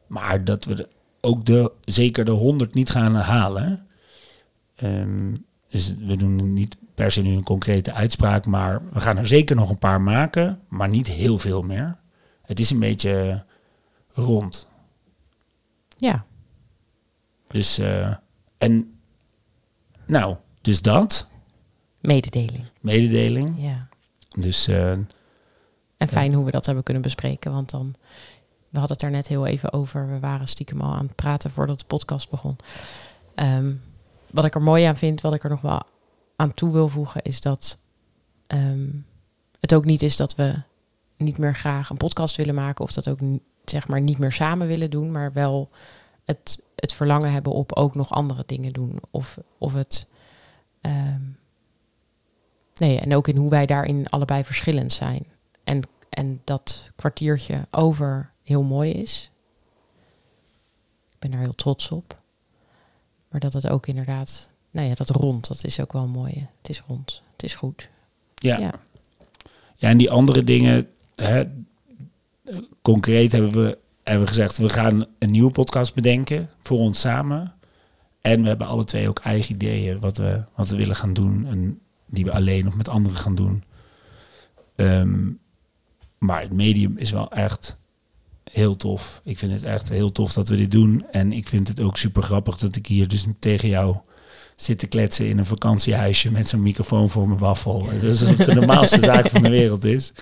maar 0.07 0.45
dat 0.45 0.65
we 0.65 0.75
de, 0.75 0.89
ook 1.21 1.47
de, 1.47 1.73
zeker 1.81 2.25
de 2.25 2.31
100 2.31 2.75
niet 2.75 2.91
gaan 2.91 3.15
halen. 3.15 3.87
Ehm, 4.75 5.35
dus 5.69 5.95
we 5.95 6.17
doen 6.17 6.53
niet 6.53 6.77
per 6.95 7.13
se 7.13 7.23
nu 7.23 7.31
een 7.31 7.43
concrete 7.43 7.93
uitspraak, 7.93 8.47
maar 8.47 8.83
we 8.93 9.01
gaan 9.01 9.17
er 9.17 9.27
zeker 9.27 9.57
nog 9.57 9.71
een 9.71 9.79
paar 9.79 10.01
maken, 10.01 10.61
maar 10.69 10.89
niet 10.89 11.07
heel 11.07 11.39
veel 11.39 11.63
meer. 11.63 11.99
Het 12.43 12.61
is 12.61 12.71
een 12.71 12.79
beetje 12.79 13.45
rond. 14.13 14.69
Ja, 15.99 16.25
Dus, 17.47 17.79
eh, 17.79 18.15
en 18.59 18.99
nou, 20.07 20.37
dus 20.63 20.83
dat, 20.83 21.29
mededeling. 22.01 22.65
mededeling. 22.81 23.55
Ja. 23.57 23.89
Dus 24.39 24.69
eh, 24.69 24.91
En 24.91 26.09
fijn 26.09 26.35
hoe 26.35 26.45
we 26.45 26.51
dat 26.51 26.67
hebben 26.67 26.85
kunnen 26.85 27.03
bespreken, 27.03 27.53
want 27.53 27.71
dan 27.71 27.95
we 28.69 28.79
hadden 28.79 28.97
het 28.97 29.01
daar 29.01 29.11
net 29.11 29.29
heel 29.29 29.47
even 29.47 29.73
over. 29.73 30.09
We 30.09 30.21
waren 30.21 30.49
stiekem 30.49 30.81
al 30.81 30.95
aan 30.95 31.07
het 31.07 31.15
praten 31.15 31.51
voordat 31.51 31.79
de 31.79 31.85
podcast 31.85 32.31
begon. 32.31 32.57
Ehm, 33.35 33.73
wat 34.31 34.45
ik 34.45 34.55
er 34.55 34.63
mooi 34.63 34.85
aan 34.85 34.97
vind, 34.97 35.21
wat 35.21 35.35
ik 35.35 35.45
er 35.45 35.51
nog 35.51 35.61
wel 35.61 35.83
aan 36.37 36.55
toe 36.55 36.73
wil 36.73 36.89
voegen, 36.89 37.23
is 37.23 37.41
dat 37.41 37.79
ehm, 38.47 38.89
het 39.61 39.75
ook 39.75 39.85
niet 39.85 40.03
is 40.03 40.17
dat 40.17 40.35
we 40.35 40.63
niet 41.17 41.39
meer 41.39 41.55
graag 41.55 41.91
een 41.91 41.97
podcast 41.97 42.37
willen 42.37 42.55
maken 42.55 42.85
of 42.85 42.93
dat 42.93 43.09
ook 43.09 43.19
zeg 43.65 43.89
maar 43.89 44.01
niet 44.01 44.19
meer 44.19 44.33
samen 44.33 44.67
willen 44.67 44.91
doen, 44.91 45.13
maar 45.13 45.33
wel 45.33 45.71
het, 46.25 46.65
het 46.77 46.93
verlangen 46.93 47.33
hebben 47.33 47.53
op 47.53 47.73
ook 47.73 47.95
nog 47.95 48.11
andere 48.11 48.43
dingen 48.47 48.73
doen. 48.73 49.01
Of, 49.11 49.39
of 49.59 49.73
het. 49.73 50.11
Ehm, 50.83 51.21
nee, 52.77 53.01
en 53.01 53.15
ook 53.15 53.29
in 53.29 53.37
hoe 53.37 53.51
wij 53.51 53.67
daarin 53.67 54.09
allebei 54.09 54.45
verschillend 54.45 54.93
zijn. 54.93 55.27
En, 55.65 55.83
en 56.09 56.41
dat 56.45 56.91
kwartiertje 56.97 57.67
over 57.71 58.31
heel 58.43 58.63
mooi 58.63 58.93
is. 58.93 59.31
Ik 61.13 61.19
ben 61.19 61.31
daar 61.31 61.41
heel 61.41 61.55
trots 61.55 61.91
op. 61.91 62.21
Maar 63.29 63.41
dat 63.41 63.53
het 63.53 63.69
ook 63.69 63.87
inderdaad, 63.87 64.51
nou 64.71 64.89
ja, 64.89 64.95
dat 64.95 65.09
rond, 65.09 65.49
dat 65.49 65.65
is 65.65 65.81
ook 65.81 65.93
wel 65.93 66.07
mooi. 66.07 66.49
Het 66.59 66.69
is 66.71 66.83
rond, 66.87 67.23
het 67.33 67.43
is 67.43 67.55
goed. 67.55 67.91
Ja. 68.35 68.59
ja. 68.59 68.73
Ja, 69.77 69.89
en 69.89 69.97
die 69.97 70.11
andere 70.11 70.45
dingen, 70.45 70.89
hè, 71.17 71.45
concreet 72.83 73.33
hebben 73.33 73.53
we, 73.53 73.79
hebben 74.03 74.23
we 74.23 74.29
gezegd, 74.29 74.59
we 74.59 74.69
gaan 74.69 75.07
een 75.19 75.31
nieuwe 75.31 75.51
podcast 75.51 75.95
bedenken 75.95 76.51
voor 76.59 76.79
ons 76.79 77.01
samen. 77.01 77.55
En 78.23 78.43
we 78.43 78.49
hebben 78.49 78.67
alle 78.67 78.85
twee 78.85 79.09
ook 79.09 79.19
eigen 79.19 79.55
ideeën 79.55 80.01
wat 80.01 80.17
we, 80.17 80.43
wat 80.57 80.69
we 80.69 80.77
willen 80.77 80.97
gaan 80.97 81.13
doen. 81.13 81.47
En 81.47 81.81
die 82.07 82.25
we 82.25 82.33
alleen 82.33 82.67
of 82.67 82.75
met 82.75 82.89
anderen 82.89 83.19
gaan 83.19 83.35
doen. 83.35 83.65
Ehm, 84.77 85.31
maar 86.19 86.41
het 86.41 86.53
medium 86.53 86.97
is 86.97 87.11
wel 87.11 87.31
echt 87.31 87.77
heel 88.45 88.77
tof. 88.77 89.21
Ik 89.25 89.39
vind 89.39 89.53
het 89.53 89.63
echt 89.63 89.89
heel 89.89 90.13
tof 90.13 90.33
dat 90.33 90.49
we 90.49 90.57
dit 90.57 90.71
doen. 90.71 91.05
En 91.11 91.33
ik 91.33 91.49
vind 91.49 91.69
het 91.69 91.81
ook 91.81 91.97
super 91.97 92.23
grappig 92.23 92.59
dat 92.59 92.77
ik 92.77 92.87
hier 92.87 93.09
dus 93.09 93.27
tegen 93.39 93.69
jou 93.69 93.97
zit 94.57 94.79
te 94.79 94.87
kletsen 94.87 95.29
in 95.29 95.39
een 95.39 95.47
vakantiehuisje 95.47 96.33
met 96.33 96.49
zo'n 96.49 96.63
microfoon 96.63 97.11
voor 97.11 97.27
mijn 97.29 97.39
waffel. 97.39 97.85
Dat 97.85 98.03
is 98.03 98.21
alsof 98.21 98.37
het 98.37 98.47
de 98.47 98.55
normaalste 98.55 98.99
zaak 98.99 99.29
van 99.29 99.43
de 99.43 99.49
wereld 99.49 99.85
is. 99.85 100.13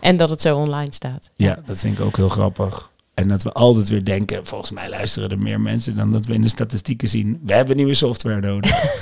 En 0.00 0.16
dat 0.16 0.30
het 0.30 0.40
zo 0.40 0.56
online 0.56 0.92
staat. 0.92 1.30
Ja, 1.36 1.62
dat 1.64 1.78
vind 1.78 1.98
ik 1.98 2.04
ook 2.04 2.16
heel 2.16 2.28
grappig. 2.28 2.92
En 3.14 3.28
dat 3.28 3.42
we 3.42 3.52
altijd 3.52 3.88
weer 3.88 4.04
denken, 4.04 4.46
volgens 4.46 4.70
mij 4.70 4.88
luisteren 4.88 5.30
er 5.30 5.38
meer 5.38 5.60
mensen 5.60 5.96
dan 5.96 6.12
dat 6.12 6.26
we 6.26 6.34
in 6.34 6.42
de 6.42 6.48
statistieken 6.48 7.08
zien. 7.08 7.40
We 7.42 7.52
hebben 7.52 7.76
nieuwe 7.76 7.94
software 7.94 8.40
nodig. 8.40 9.00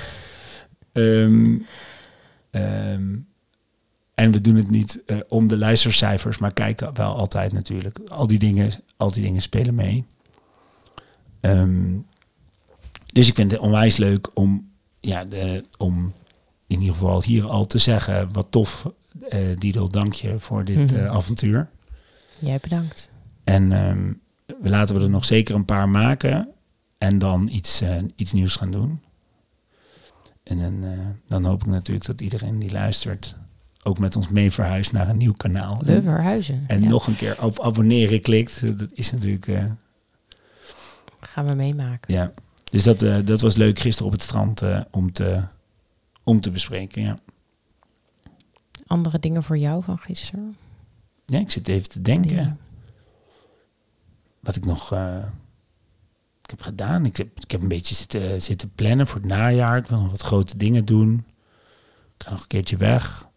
um, 0.92 1.66
en 4.14 4.32
we 4.32 4.40
doen 4.40 4.56
het 4.56 4.70
niet 4.70 5.02
uh, 5.06 5.16
om 5.28 5.46
de 5.46 5.58
luistercijfers, 5.58 6.38
maar 6.38 6.52
kijken 6.52 6.94
wel 6.94 7.16
altijd 7.16 7.52
natuurlijk. 7.52 7.98
Al 8.08 8.26
die 8.26 8.38
dingen, 8.38 8.72
al 8.96 9.10
die 9.10 9.22
dingen 9.22 9.42
spelen 9.42 9.74
mee. 9.74 10.04
Um, 11.40 12.06
dus 13.12 13.28
ik 13.28 13.34
vind 13.34 13.50
het 13.50 13.60
onwijs 13.60 13.96
leuk 13.96 14.28
om, 14.34 14.70
ja, 15.00 15.24
de, 15.24 15.64
om 15.78 16.12
in 16.66 16.80
ieder 16.80 16.94
geval 16.94 17.22
hier 17.22 17.46
al 17.46 17.66
te 17.66 17.78
zeggen, 17.78 18.32
wat 18.32 18.46
tof, 18.50 18.92
uh, 19.32 19.38
Dido, 19.58 19.88
dank 19.88 20.12
je 20.12 20.38
voor 20.38 20.64
dit 20.64 20.90
-hmm. 20.90 20.98
uh, 20.98 21.06
avontuur. 21.06 21.70
Jij 22.38 22.58
bedankt. 22.62 23.10
En 23.44 23.72
um, 23.72 24.20
laten 24.60 24.96
we 24.96 25.02
er 25.02 25.10
nog 25.10 25.24
zeker 25.24 25.54
een 25.54 25.64
paar 25.64 25.88
maken 25.88 26.48
en 26.98 27.18
dan 27.18 27.48
iets, 27.48 27.82
uh, 27.82 27.96
iets 28.16 28.32
nieuws 28.32 28.56
gaan 28.56 28.70
doen. 28.70 29.00
En 30.42 30.58
dan, 30.58 30.84
dan 31.28 31.44
hoop 31.44 31.60
ik 31.60 31.66
natuurlijk 31.66 32.06
dat 32.06 32.20
iedereen 32.20 32.58
die 32.58 32.70
luistert 32.70 33.36
ook 33.82 33.98
met 33.98 34.16
ons 34.16 34.28
mee 34.28 34.50
verhuist 34.50 34.92
naar 34.92 35.08
een 35.08 35.16
nieuw 35.16 35.32
kanaal. 35.32 35.82
We 35.84 35.94
en, 35.94 36.02
verhuizen. 36.02 36.64
En 36.66 36.82
ja. 36.82 36.88
nog 36.88 37.06
een 37.06 37.16
keer 37.16 37.44
op 37.44 37.60
abonneren 37.60 38.20
klikt. 38.20 38.78
Dat 38.78 38.90
is 38.92 39.12
natuurlijk... 39.12 39.46
Uh, 39.46 39.64
Gaan 41.20 41.46
we 41.46 41.54
meemaken. 41.54 42.14
Ja. 42.14 42.32
Dus 42.70 42.82
dat, 42.82 43.02
uh, 43.02 43.16
dat 43.24 43.40
was 43.40 43.56
leuk 43.56 43.78
gisteren 43.78 44.06
op 44.06 44.12
het 44.12 44.22
strand 44.22 44.62
uh, 44.62 44.80
om, 44.90 45.12
te, 45.12 45.42
om 46.24 46.40
te 46.40 46.50
bespreken, 46.50 47.02
ja. 47.02 47.18
Andere 48.86 49.18
dingen 49.18 49.42
voor 49.42 49.58
jou 49.58 49.82
van 49.82 49.98
gisteren? 49.98 50.56
Ja, 51.26 51.38
ik 51.38 51.50
zit 51.50 51.68
even 51.68 51.88
te 51.88 52.02
denken. 52.02 52.28
Dingen. 52.28 52.58
Wat 54.42 54.56
ik 54.56 54.64
nog 54.64 54.92
ik 56.42 56.50
heb 56.50 56.60
gedaan. 56.60 57.04
Ik 57.04 57.16
heb, 57.16 57.40
ik 57.40 57.50
heb 57.50 57.60
een 57.60 57.68
beetje 57.68 57.94
zitten, 57.94 58.42
zitten 58.42 58.72
plannen 58.74 59.06
voor 59.06 59.20
het 59.20 59.28
najaar. 59.28 59.76
Ik 59.76 59.86
wil 59.86 60.00
nog 60.00 60.10
wat 60.10 60.22
grote 60.22 60.56
dingen 60.56 60.84
doen. 60.84 61.26
Ik 62.16 62.22
ga 62.22 62.30
nog 62.30 62.40
een 62.40 62.46
keertje 62.46 62.76
weg 62.76 63.28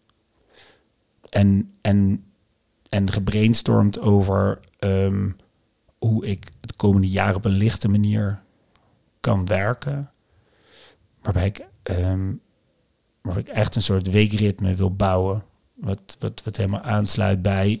en, 1.28 1.74
en, 1.80 2.24
en 2.88 3.12
gebrainstormd 3.12 3.98
over 3.98 4.60
um, 4.78 5.36
hoe 5.98 6.26
ik 6.26 6.50
het 6.60 6.76
komende 6.76 7.08
jaar 7.08 7.34
op 7.34 7.44
een 7.44 7.56
lichte 7.56 7.88
manier 7.88 8.42
kan 9.20 9.46
werken. 9.46 10.10
Waarbij 11.22 11.46
ik, 11.46 11.66
um, 11.82 12.40
waarbij 13.20 13.42
ik 13.42 13.48
echt 13.48 13.76
een 13.76 13.82
soort 13.82 14.10
weekritme 14.10 14.74
wil 14.74 14.94
bouwen. 14.94 15.44
Wat, 15.74 16.16
wat, 16.18 16.42
wat 16.44 16.56
helemaal 16.56 16.80
aansluit 16.80 17.42
bij 17.42 17.80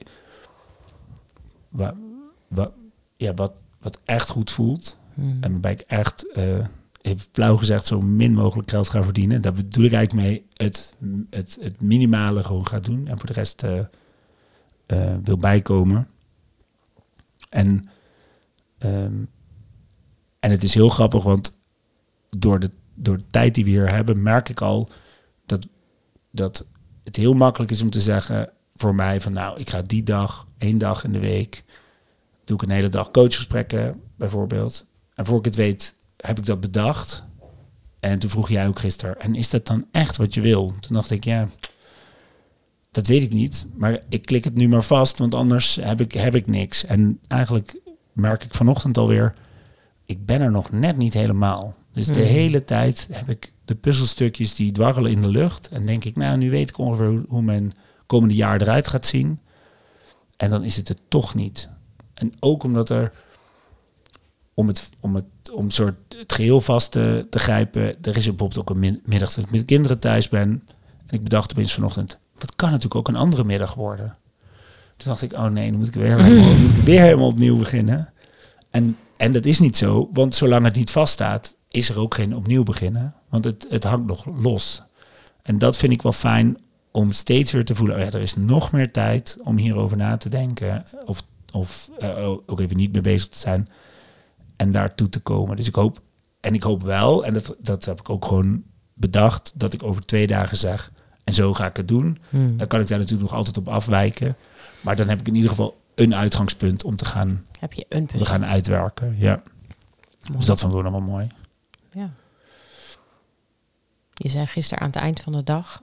wat, 1.68 2.72
ja, 3.16 3.34
wat, 3.34 3.62
wat 3.80 4.00
echt 4.04 4.28
goed 4.28 4.50
voelt. 4.50 4.98
Hmm. 5.14 5.38
En 5.40 5.52
waarbij 5.52 5.72
ik 5.72 5.80
echt, 5.80 6.26
uh, 6.36 6.66
even 7.02 7.26
flauw 7.32 7.56
gezegd, 7.56 7.86
zo 7.86 8.00
min 8.00 8.32
mogelijk 8.34 8.70
geld 8.70 8.88
ga 8.88 9.02
verdienen. 9.02 9.42
Daar 9.42 9.52
bedoel 9.52 9.84
ik 9.84 9.92
eigenlijk 9.92 10.28
mee 10.28 10.46
het, 10.52 10.94
het, 11.30 11.58
het 11.60 11.82
minimale 11.82 12.44
gewoon 12.44 12.66
ga 12.66 12.80
doen. 12.80 13.06
En 13.06 13.18
voor 13.18 13.26
de 13.26 13.32
rest 13.32 13.62
uh, 13.62 13.80
uh, 14.86 15.14
wil 15.24 15.36
bijkomen. 15.36 16.08
En, 17.48 17.88
um, 18.78 19.28
en 20.40 20.50
het 20.50 20.62
is 20.62 20.74
heel 20.74 20.88
grappig, 20.88 21.22
want 21.22 21.56
door 22.30 22.60
de, 22.60 22.70
door 22.94 23.16
de 23.16 23.24
tijd 23.30 23.54
die 23.54 23.64
we 23.64 23.70
hier 23.70 23.90
hebben, 23.90 24.22
merk 24.22 24.48
ik 24.48 24.60
al 24.60 24.88
dat, 25.46 25.68
dat 26.30 26.66
het 27.04 27.16
heel 27.16 27.34
makkelijk 27.34 27.70
is 27.70 27.82
om 27.82 27.90
te 27.90 28.00
zeggen 28.00 28.52
voor 28.74 28.94
mij 28.94 29.20
van 29.20 29.32
nou, 29.32 29.60
ik 29.60 29.70
ga 29.70 29.82
die 29.82 30.02
dag, 30.02 30.46
één 30.58 30.78
dag 30.78 31.04
in 31.04 31.12
de 31.12 31.18
week, 31.18 31.64
doe 32.46 32.56
ik 32.56 32.62
een 32.62 32.74
hele 32.74 32.88
dag 32.88 33.10
coachgesprekken 33.10 34.00
bijvoorbeeld. 34.16 34.86
En 35.14 35.24
voor 35.24 35.38
ik 35.38 35.44
het 35.44 35.56
weet, 35.56 35.94
heb 36.16 36.38
ik 36.38 36.46
dat 36.46 36.60
bedacht. 36.60 37.24
En 38.00 38.18
toen 38.18 38.30
vroeg 38.30 38.48
jij 38.48 38.66
ook 38.66 38.78
gisteren, 38.78 39.20
en 39.20 39.34
is 39.34 39.50
dat 39.50 39.66
dan 39.66 39.86
echt 39.92 40.16
wat 40.16 40.34
je 40.34 40.40
wil? 40.40 40.74
Toen 40.80 40.94
dacht 40.94 41.10
ik, 41.10 41.24
ja, 41.24 41.48
dat 42.90 43.06
weet 43.06 43.22
ik 43.22 43.32
niet. 43.32 43.66
Maar 43.74 44.00
ik 44.08 44.22
klik 44.22 44.44
het 44.44 44.54
nu 44.54 44.68
maar 44.68 44.82
vast, 44.82 45.18
want 45.18 45.34
anders 45.34 45.74
heb 45.74 46.00
ik, 46.00 46.12
heb 46.12 46.34
ik 46.34 46.46
niks. 46.46 46.84
En 46.84 47.20
eigenlijk 47.28 47.78
merk 48.12 48.44
ik 48.44 48.54
vanochtend 48.54 48.98
alweer, 48.98 49.34
ik 50.06 50.26
ben 50.26 50.40
er 50.40 50.50
nog 50.50 50.72
net 50.72 50.96
niet 50.96 51.14
helemaal. 51.14 51.74
Dus 51.92 52.06
de 52.06 52.20
hele 52.20 52.64
tijd 52.64 53.08
heb 53.10 53.28
ik 53.28 53.52
de 53.64 53.74
puzzelstukjes 53.74 54.54
die 54.54 54.72
dwarrelen 54.72 55.10
in 55.10 55.22
de 55.22 55.28
lucht. 55.28 55.68
En 55.68 55.86
denk 55.86 56.04
ik, 56.04 56.16
nou, 56.16 56.36
nu 56.36 56.50
weet 56.50 56.68
ik 56.68 56.78
ongeveer 56.78 57.22
hoe 57.28 57.42
mijn 57.42 57.74
komende 58.06 58.34
jaar 58.34 58.60
eruit 58.60 58.88
gaat 58.88 59.06
zien. 59.06 59.38
En 60.36 60.50
dan 60.50 60.64
is 60.64 60.76
het 60.76 60.88
het 60.88 61.00
toch 61.08 61.34
niet. 61.34 61.68
En 62.16 62.32
ook 62.40 62.62
omdat 62.62 62.88
er, 62.88 63.12
om 64.54 64.66
het, 64.66 64.88
om 65.00 65.14
het 65.14 65.24
om 65.52 65.70
soort 65.70 65.94
het 66.18 66.32
geheel 66.32 66.60
vast 66.60 66.92
te, 66.92 67.26
te 67.30 67.38
grijpen. 67.38 67.82
Er 67.82 68.16
is 68.16 68.24
bijvoorbeeld 68.24 68.58
ook 68.58 68.70
een 68.70 69.00
middag 69.04 69.32
dat 69.34 69.44
ik 69.44 69.50
met 69.50 69.64
kinderen 69.64 69.98
thuis 69.98 70.28
ben. 70.28 70.62
En 71.06 71.16
ik 71.16 71.22
bedacht 71.22 71.52
opeens 71.52 71.74
vanochtend, 71.74 72.18
wat 72.38 72.56
kan 72.56 72.68
natuurlijk 72.68 72.94
ook 72.94 73.08
een 73.08 73.16
andere 73.16 73.44
middag 73.44 73.74
worden. 73.74 74.16
Toen 74.96 75.08
dacht 75.10 75.22
ik, 75.22 75.32
oh 75.32 75.46
nee, 75.46 75.70
dan 75.70 75.78
moet 75.78 75.88
ik 75.88 75.94
weer, 75.94 76.18
helemaal, 76.24 76.54
weer 76.84 77.00
helemaal 77.00 77.26
opnieuw 77.26 77.56
beginnen. 77.56 78.12
En, 78.70 78.96
en 79.16 79.32
dat 79.32 79.44
is 79.44 79.58
niet 79.58 79.76
zo, 79.76 80.08
want 80.12 80.34
zolang 80.34 80.64
het 80.64 80.74
niet 80.74 80.90
vaststaat, 80.90 81.56
is 81.68 81.88
er 81.88 81.98
ook 81.98 82.14
geen 82.14 82.36
opnieuw 82.36 82.62
beginnen. 82.62 83.14
Want 83.28 83.44
het, 83.44 83.66
het 83.68 83.84
hangt 83.84 84.06
nog 84.06 84.26
los. 84.40 84.82
En 85.42 85.58
dat 85.58 85.76
vind 85.76 85.92
ik 85.92 86.02
wel 86.02 86.12
fijn 86.12 86.56
om 86.90 87.12
steeds 87.12 87.52
weer 87.52 87.64
te 87.64 87.74
voelen, 87.74 87.96
oh 87.96 88.02
ja, 88.02 88.10
er 88.10 88.20
is 88.20 88.36
nog 88.36 88.72
meer 88.72 88.92
tijd 88.92 89.36
om 89.42 89.56
hierover 89.56 89.96
na 89.96 90.16
te 90.16 90.28
denken. 90.28 90.84
Of, 91.04 91.22
of 91.52 91.90
uh, 91.98 92.28
ook 92.28 92.60
even 92.60 92.76
niet 92.76 92.92
mee 92.92 93.02
bezig 93.02 93.28
te 93.28 93.38
zijn 93.38 93.68
en 94.56 94.72
daartoe 94.72 95.08
te 95.08 95.20
komen. 95.20 95.56
Dus 95.56 95.66
ik 95.66 95.74
hoop, 95.74 96.00
en 96.40 96.54
ik 96.54 96.62
hoop 96.62 96.82
wel, 96.82 97.24
en 97.24 97.34
dat, 97.34 97.56
dat 97.58 97.84
heb 97.84 98.00
ik 98.00 98.10
ook 98.10 98.24
gewoon 98.24 98.64
bedacht, 98.94 99.52
dat 99.54 99.72
ik 99.72 99.82
over 99.82 100.06
twee 100.06 100.26
dagen 100.26 100.56
zeg, 100.56 100.92
en 101.24 101.34
zo 101.34 101.54
ga 101.54 101.66
ik 101.66 101.76
het 101.76 101.88
doen. 101.88 102.18
Hmm. 102.28 102.56
Dan 102.56 102.66
kan 102.66 102.80
ik 102.80 102.88
daar 102.88 102.98
natuurlijk 102.98 103.28
nog 103.28 103.38
altijd 103.38 103.56
op 103.56 103.68
afwijken. 103.68 104.36
Maar 104.80 104.96
dan 104.96 105.08
heb 105.08 105.20
ik 105.20 105.28
in 105.28 105.34
ieder 105.34 105.50
geval 105.50 105.80
een 105.94 106.14
uitgangspunt 106.14 106.84
om 106.84 106.96
te 106.96 107.04
gaan, 107.04 107.46
heb 107.58 107.72
je 107.72 107.86
een 107.88 108.06
punt. 108.06 108.18
te 108.18 108.24
gaan 108.24 108.44
uitwerken. 108.44 109.16
Ja. 109.18 109.42
Dus 110.36 110.46
dat 110.46 110.60
vond 110.60 110.74
ik 110.74 110.82
nog 110.82 110.92
wel 110.92 111.00
mooi. 111.00 111.28
Ja. 111.90 112.10
Je 114.14 114.28
zei 114.28 114.46
gisteren 114.46 114.82
aan 114.82 114.90
het 114.90 114.96
eind 114.96 115.20
van 115.20 115.32
de 115.32 115.42
dag 115.42 115.82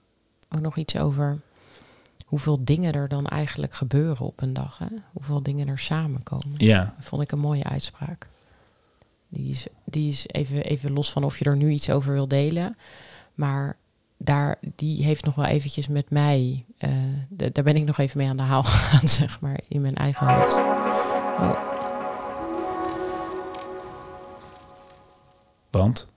ook 0.50 0.62
nog 0.62 0.78
iets 0.78 0.96
over 0.96 1.42
hoeveel 2.34 2.64
dingen 2.64 2.94
er 2.94 3.08
dan 3.08 3.26
eigenlijk 3.26 3.74
gebeuren 3.74 4.26
op 4.26 4.42
een 4.42 4.54
dag. 4.54 4.78
Hè? 4.78 4.86
Hoeveel 5.12 5.44
dingen 5.44 5.68
er 5.68 5.80
samenkomen. 5.80 6.54
Ja. 6.58 6.94
Dat 6.98 7.06
vond 7.06 7.22
ik 7.22 7.32
een 7.32 7.40
mooie 7.40 7.64
uitspraak. 7.64 8.28
Die 9.30 9.50
is, 9.50 9.68
die 9.86 10.10
is 10.10 10.28
even, 10.28 10.64
even 10.64 10.94
los 10.94 11.12
van 11.12 11.24
of 11.24 11.40
je 11.40 11.46
er 11.46 11.58
nu 11.58 11.70
iets 11.70 11.90
over 11.90 12.14
wil 12.14 12.28
delen. 12.28 12.78
Maar 13.34 13.78
daar, 14.18 14.58
die 14.76 15.04
heeft 15.04 15.26
nog 15.26 15.36
wel 15.36 15.46
eventjes 15.46 15.88
met 15.88 16.10
mij, 16.10 16.66
uh, 16.80 16.92
daar 17.30 17.64
ben 17.64 17.76
ik 17.76 17.86
nog 17.86 17.98
even 17.98 18.18
mee 18.18 18.30
aan 18.30 18.38
de 18.38 18.44
haal 18.44 18.64
gegaan, 18.74 19.08
zeg 19.08 19.42
maar, 19.42 19.60
in 19.68 19.82
mijn 19.82 19.96
eigen 19.96 20.28
hoofd. 20.28 20.58
Oh, 20.58 21.72
Want? 25.70 26.08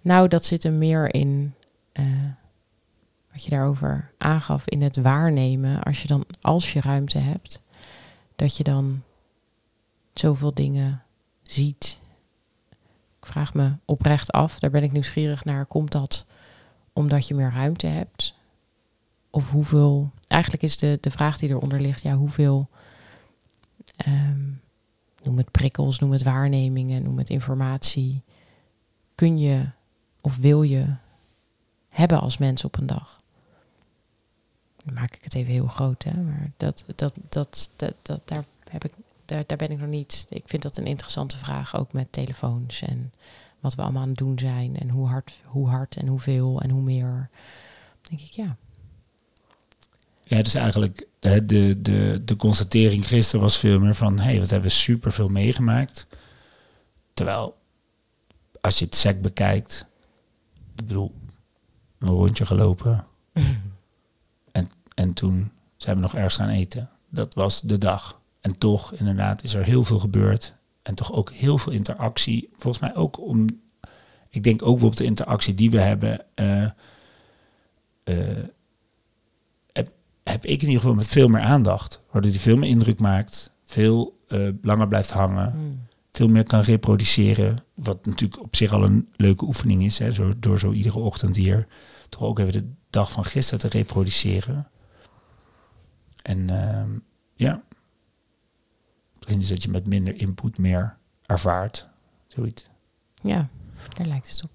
Nou, 0.00 0.28
dat 0.28 0.44
zit 0.44 0.64
er 0.64 0.72
meer 0.72 1.14
in 1.14 1.54
eh, 1.92 2.04
wat 3.36 3.44
je 3.44 3.50
daarover 3.50 4.10
aangaf 4.18 4.68
in 4.68 4.82
het 4.82 4.96
waarnemen. 4.96 5.82
Als 5.82 6.02
je 6.02 6.08
dan, 6.08 6.24
als 6.40 6.72
je 6.72 6.80
ruimte 6.80 7.18
hebt, 7.18 7.62
dat 8.36 8.56
je 8.56 8.64
dan 8.64 9.02
zoveel 10.14 10.54
dingen 10.54 11.02
ziet. 11.42 12.00
Ik 13.18 13.26
vraag 13.26 13.54
me 13.54 13.76
oprecht 13.84 14.32
af, 14.32 14.58
daar 14.58 14.70
ben 14.70 14.82
ik 14.82 14.92
nieuwsgierig 14.92 15.44
naar. 15.44 15.66
Komt 15.66 15.92
dat 15.92 16.26
omdat 16.92 17.28
je 17.28 17.34
meer 17.34 17.52
ruimte 17.52 17.86
hebt? 17.86 18.34
Of 19.30 19.50
hoeveel, 19.50 20.10
eigenlijk 20.28 20.62
is 20.62 20.76
de, 20.76 20.98
de 21.00 21.10
vraag 21.10 21.38
die 21.38 21.48
eronder 21.48 21.80
ligt, 21.80 22.02
ja, 22.02 22.14
hoeveel, 22.14 22.68
ehm, 23.96 24.48
noem 25.22 25.36
het 25.36 25.50
prikkels, 25.50 25.98
noem 25.98 26.12
het 26.12 26.22
waarnemingen, 26.22 27.02
noem 27.02 27.18
het 27.18 27.30
informatie, 27.30 28.22
kun 29.14 29.38
je 29.38 29.70
of 30.20 30.36
wil 30.36 30.62
je 30.62 30.94
hebben 31.88 32.20
als 32.20 32.38
mens 32.38 32.64
op 32.64 32.76
een 32.78 32.86
dag? 32.86 33.24
Dan 34.86 34.94
maak 34.94 35.14
ik 35.14 35.24
het 35.24 35.34
even 35.34 35.52
heel 35.52 35.66
groot, 35.66 36.02
hè? 36.02 36.22
maar 36.22 36.50
dat, 36.56 36.84
dat, 36.86 37.14
dat, 37.28 37.70
dat, 37.76 37.98
dat, 38.02 38.20
daar, 38.24 38.44
heb 38.68 38.84
ik, 38.84 38.92
daar, 39.24 39.44
daar 39.46 39.56
ben 39.56 39.70
ik 39.70 39.78
nog 39.78 39.88
niet. 39.88 40.26
Ik 40.28 40.42
vind 40.46 40.62
dat 40.62 40.76
een 40.76 40.86
interessante 40.86 41.36
vraag, 41.36 41.76
ook 41.76 41.92
met 41.92 42.12
telefoons 42.12 42.82
en 42.82 43.12
wat 43.60 43.74
we 43.74 43.82
allemaal 43.82 44.02
aan 44.02 44.08
het 44.08 44.18
doen 44.18 44.38
zijn 44.38 44.76
en 44.76 44.88
hoe 44.88 45.08
hard, 45.08 45.38
hoe 45.44 45.68
hard 45.68 45.96
en 45.96 46.06
hoeveel 46.06 46.60
en 46.60 46.70
hoe 46.70 46.82
meer. 46.82 47.28
Dan 48.00 48.16
denk 48.16 48.20
ik, 48.20 48.30
ja. 48.30 48.56
Ja, 50.24 50.42
dus 50.42 50.54
eigenlijk 50.54 51.06
de, 51.18 51.82
de, 51.82 52.22
de 52.24 52.36
constatering 52.36 53.08
gisteren 53.08 53.40
was 53.40 53.58
veel 53.58 53.78
meer 53.78 53.94
van... 53.94 54.18
hé, 54.18 54.24
hey, 54.24 54.38
wat 54.38 54.50
hebben 54.50 54.68
we 54.68 54.74
superveel 54.74 55.28
meegemaakt. 55.28 56.06
Terwijl, 57.14 57.56
als 58.60 58.78
je 58.78 58.84
het 58.84 58.94
sec 58.94 59.20
bekijkt... 59.20 59.86
Ik 60.54 60.86
bedoel, 60.86 61.14
een 61.98 62.08
rondje 62.08 62.46
gelopen. 62.46 63.06
en, 64.96 65.04
en 65.04 65.12
toen 65.12 65.50
zijn 65.76 65.96
we 65.96 66.02
nog 66.02 66.14
ergens 66.14 66.36
gaan 66.36 66.48
eten. 66.48 66.90
Dat 67.08 67.34
was 67.34 67.60
de 67.60 67.78
dag. 67.78 68.20
En 68.40 68.58
toch, 68.58 68.94
inderdaad, 68.94 69.42
is 69.42 69.54
er 69.54 69.64
heel 69.64 69.84
veel 69.84 69.98
gebeurd. 69.98 70.54
En 70.82 70.94
toch 70.94 71.12
ook 71.12 71.32
heel 71.32 71.58
veel 71.58 71.72
interactie. 71.72 72.48
Volgens 72.52 72.82
mij 72.82 72.94
ook 72.94 73.20
om... 73.20 73.46
Ik 74.28 74.44
denk 74.44 74.62
ook 74.62 74.78
wel 74.78 74.88
op 74.88 74.96
de 74.96 75.04
interactie 75.04 75.54
die 75.54 75.70
we 75.70 75.80
hebben... 75.80 76.24
eh, 76.34 76.62
eh, 76.62 78.44
heb, 79.72 79.90
heb 80.24 80.44
ik 80.44 80.62
in 80.62 80.68
ieder 80.68 80.80
geval 80.80 80.94
met 80.94 81.06
veel 81.08 81.28
meer 81.28 81.40
aandacht. 81.40 82.00
Waardoor 82.10 82.30
die 82.30 82.40
veel 82.40 82.56
meer 82.56 82.68
indruk 82.68 83.00
maakt. 83.00 83.50
Veel 83.64 84.20
eh, 84.28 84.48
langer 84.62 84.88
blijft 84.88 85.10
hangen. 85.10 85.50
Hmm. 85.50 85.84
Veel 86.12 86.28
meer 86.28 86.44
kan 86.44 86.60
reproduceren. 86.60 87.64
Wat 87.74 88.06
natuurlijk 88.06 88.42
op 88.42 88.56
zich 88.56 88.72
al 88.72 88.84
een 88.84 89.08
leuke 89.16 89.44
oefening 89.44 89.84
is. 89.84 89.98
Hè, 89.98 90.12
zo, 90.12 90.32
door 90.38 90.58
zo 90.58 90.72
iedere 90.72 90.98
ochtend 90.98 91.36
hier 91.36 91.66
toch 92.08 92.22
ook 92.22 92.38
even 92.38 92.52
de 92.52 92.70
dag 92.90 93.12
van 93.12 93.24
gisteren 93.24 93.58
te 93.60 93.68
reproduceren. 93.68 94.68
En 96.26 96.50
ehm, 96.50 96.90
ja. 97.34 97.62
Misschien 99.16 99.40
is 99.40 99.48
dat 99.48 99.62
je 99.62 99.70
met 99.70 99.86
minder 99.86 100.20
input 100.20 100.58
meer 100.58 100.96
ervaart. 101.26 101.88
Zoiets. 102.26 102.68
Ja, 103.22 103.48
daar 103.96 104.06
lijkt 104.06 104.30
het 104.30 104.44
op. 104.44 104.50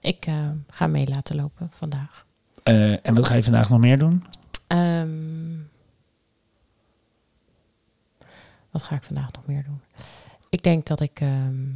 Ik 0.00 0.26
eh, 0.26 0.50
ga 0.68 0.86
mee 0.86 1.08
laten 1.08 1.36
lopen 1.36 1.68
vandaag. 1.72 2.26
Eh, 2.62 3.06
en 3.06 3.14
wat 3.14 3.26
ga 3.26 3.34
je 3.34 3.42
vandaag 3.42 3.68
nog 3.68 3.78
meer 3.78 3.98
doen? 3.98 4.24
Ehm, 4.66 5.58
wat 8.70 8.82
ga 8.82 8.94
ik 8.94 9.02
vandaag 9.02 9.32
nog 9.32 9.46
meer 9.46 9.64
doen? 9.64 9.80
Ik 10.48 10.62
denk 10.62 10.86
dat 10.86 11.00
ik. 11.00 11.20
ehm, 11.20 11.70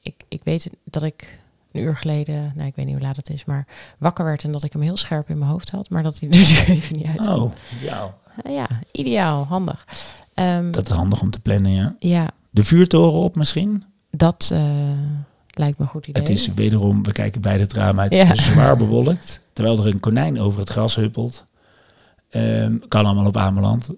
ik, 0.00 0.24
ik 0.28 0.44
weet 0.44 0.70
dat 0.84 1.02
ik 1.02 1.38
een 1.72 1.80
uur 1.82 1.96
geleden, 1.96 2.52
nou 2.54 2.66
ik 2.68 2.74
weet 2.76 2.84
niet 2.86 2.94
hoe 2.94 3.04
laat 3.04 3.16
het 3.16 3.30
is, 3.30 3.44
maar 3.44 3.66
wakker 3.98 4.24
werd 4.24 4.44
en 4.44 4.52
dat 4.52 4.62
ik 4.62 4.72
hem 4.72 4.82
heel 4.82 4.96
scherp 4.96 5.28
in 5.30 5.38
mijn 5.38 5.50
hoofd 5.50 5.70
had, 5.70 5.90
maar 5.90 6.02
dat 6.02 6.18
hij 6.20 6.28
er 6.28 6.36
nu 6.36 6.42
even 6.76 6.96
niet 6.96 7.06
uit. 7.06 7.26
Oh, 7.26 7.52
ja. 7.80 8.14
ja, 8.48 8.68
ideaal, 8.92 9.44
handig. 9.44 9.86
Ehm, 10.34 10.70
Dat 10.70 10.90
is 10.90 10.96
handig 10.96 11.20
om 11.22 11.30
te 11.30 11.40
plannen, 11.40 11.72
ja. 11.72 11.96
ja, 11.98 12.30
De 12.50 12.64
vuurtoren 12.64 13.20
op 13.20 13.36
misschien? 13.36 13.84
dat 14.10 14.50
eh, 14.52 14.60
lijkt 15.50 15.78
me 15.78 15.84
een 15.84 15.90
goed 15.90 16.06
idee. 16.06 16.22
Het 16.22 16.32
is 16.32 16.48
wederom, 16.54 17.02
we 17.02 17.12
kijken 17.12 17.40
bij 17.40 17.58
het 17.58 17.72
raam 17.72 18.00
uit, 18.00 18.14
Ja. 18.14 18.34
zwaar 18.50 18.76
bewolkt. 18.76 19.40
Terwijl 19.52 19.78
er 19.78 19.86
een 19.86 20.00
konijn 20.00 20.40
over 20.40 20.60
het 20.60 20.70
gras 20.70 20.94
huppelt. 20.94 21.46
Ehm, 22.30 22.78
kan 22.88 23.04
allemaal 23.06 23.26
op 23.26 23.36
Ameland. 23.36 23.88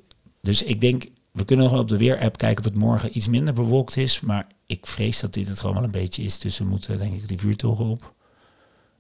Dus 0.41 0.63
ik 0.63 0.81
denk, 0.81 1.07
we 1.33 1.45
kunnen 1.45 1.65
nog 1.65 1.75
wel 1.75 1.83
op 1.83 1.89
de 1.89 1.97
weer-app 1.97 2.37
kijken 2.39 2.65
of 2.65 2.71
het 2.71 2.79
morgen 2.79 3.17
iets 3.17 3.29
minder 3.29 3.55
bewolkt 3.55 3.97
is. 3.97 4.21
Maar 4.21 4.47
ik 4.67 4.87
vrees 4.87 5.21
dat 5.21 5.33
dit 5.33 5.49
het 5.49 5.61
gewoon 5.61 5.75
wel 5.75 5.85
een 5.85 5.91
beetje 5.91 6.23
is. 6.23 6.39
Dus 6.39 6.59
we 6.59 6.65
moeten 6.65 6.99
denk 6.99 7.15
ik 7.15 7.29
die 7.29 7.39
vuurtoren 7.39 7.87
op. 7.87 8.15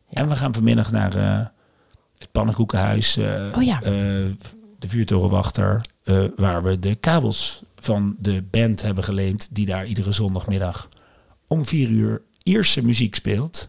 Ja. 0.08 0.20
En 0.22 0.28
we 0.28 0.36
gaan 0.36 0.54
vanmiddag 0.54 0.92
naar 0.92 1.14
eh, 1.14 1.46
het 2.18 2.32
pannenkoekenhuis. 2.32 3.16
eh, 3.16 3.46
Oh 3.56 3.62
ja. 3.62 3.82
eh, 3.82 3.92
de 4.78 4.88
vuurtorenwachter. 4.88 5.84
waar 6.36 6.62
we 6.62 6.78
de 6.78 6.94
kabels 6.94 7.62
van 7.76 8.16
de 8.18 8.42
band 8.50 8.82
hebben 8.82 9.04
geleend. 9.04 9.54
Die 9.54 9.66
daar 9.66 9.86
iedere 9.86 10.12
zondagmiddag 10.12 10.88
om 11.46 11.64
vier 11.64 11.88
uur 11.88 12.22
Ierse 12.42 12.84
muziek 12.84 13.14
speelt. 13.14 13.68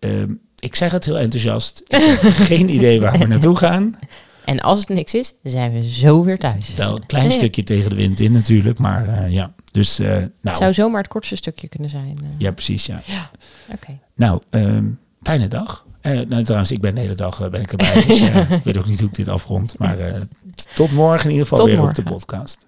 Ehm, 0.00 0.34
ik 0.58 0.74
zeg 0.74 0.92
het 0.92 1.04
heel 1.04 1.18
enthousiast. 1.18 1.82
Ik 1.86 2.00
heb 2.20 2.32
geen 2.52 2.68
idee 2.68 3.00
waar 3.00 3.18
we 3.18 3.26
naartoe 3.26 3.56
gaan. 3.56 3.98
En 4.44 4.60
als 4.60 4.78
het 4.78 4.88
niks 4.88 5.14
is, 5.14 5.34
zijn 5.42 5.72
we 5.72 5.90
zo 5.90 6.24
weer 6.24 6.38
thuis. 6.38 6.74
Wel 6.74 6.96
een 6.96 7.06
klein 7.06 7.32
stukje 7.32 7.62
tegen 7.62 7.90
de 7.90 7.96
wind 7.96 8.20
in 8.20 8.32
natuurlijk. 8.32 8.78
Maar 8.78 9.30
ja, 9.30 9.52
dus 9.76 9.98
eh, 9.98 10.08
Het 10.08 10.32
nou, 10.40 10.56
zou 10.56 10.72
zomaar 10.72 11.00
het 11.02 11.10
kortste 11.10 11.36
stukje 11.36 11.68
kunnen 11.68 11.90
zijn. 11.90 12.18
eh. 12.22 12.28
ja 12.38 12.50
precies 12.52 12.86
ja. 12.86 13.00
Oké. 13.72 13.98
Nou, 14.14 14.40
ehm, 14.50 14.84
fijne 15.22 15.48
dag. 15.48 15.84
Eh, 16.00 16.12
nou, 16.28 16.42
trouwens, 16.42 16.70
ik 16.70 16.80
ben 16.80 16.94
de 16.94 17.00
hele 17.00 17.14
dag 17.14 17.50
ben 17.50 17.60
ik 17.60 17.70
erbij. 17.70 18.04
Dus 18.06 18.20
ik 18.58 18.64
weet 18.64 18.76
ook 18.78 18.86
niet 18.86 19.00
hoe 19.00 19.08
ik 19.08 19.14
dit 19.14 19.28
afrond. 19.28 19.78
Maar 19.78 19.96
tot 20.74 20.92
morgen 20.92 21.24
in 21.24 21.30
ieder 21.30 21.42
geval 21.46 21.58
Tot 21.58 21.68
weer 21.68 21.78
morgen. 21.78 21.98
op 21.98 22.04
de 22.04 22.10
podcast. 22.12 22.64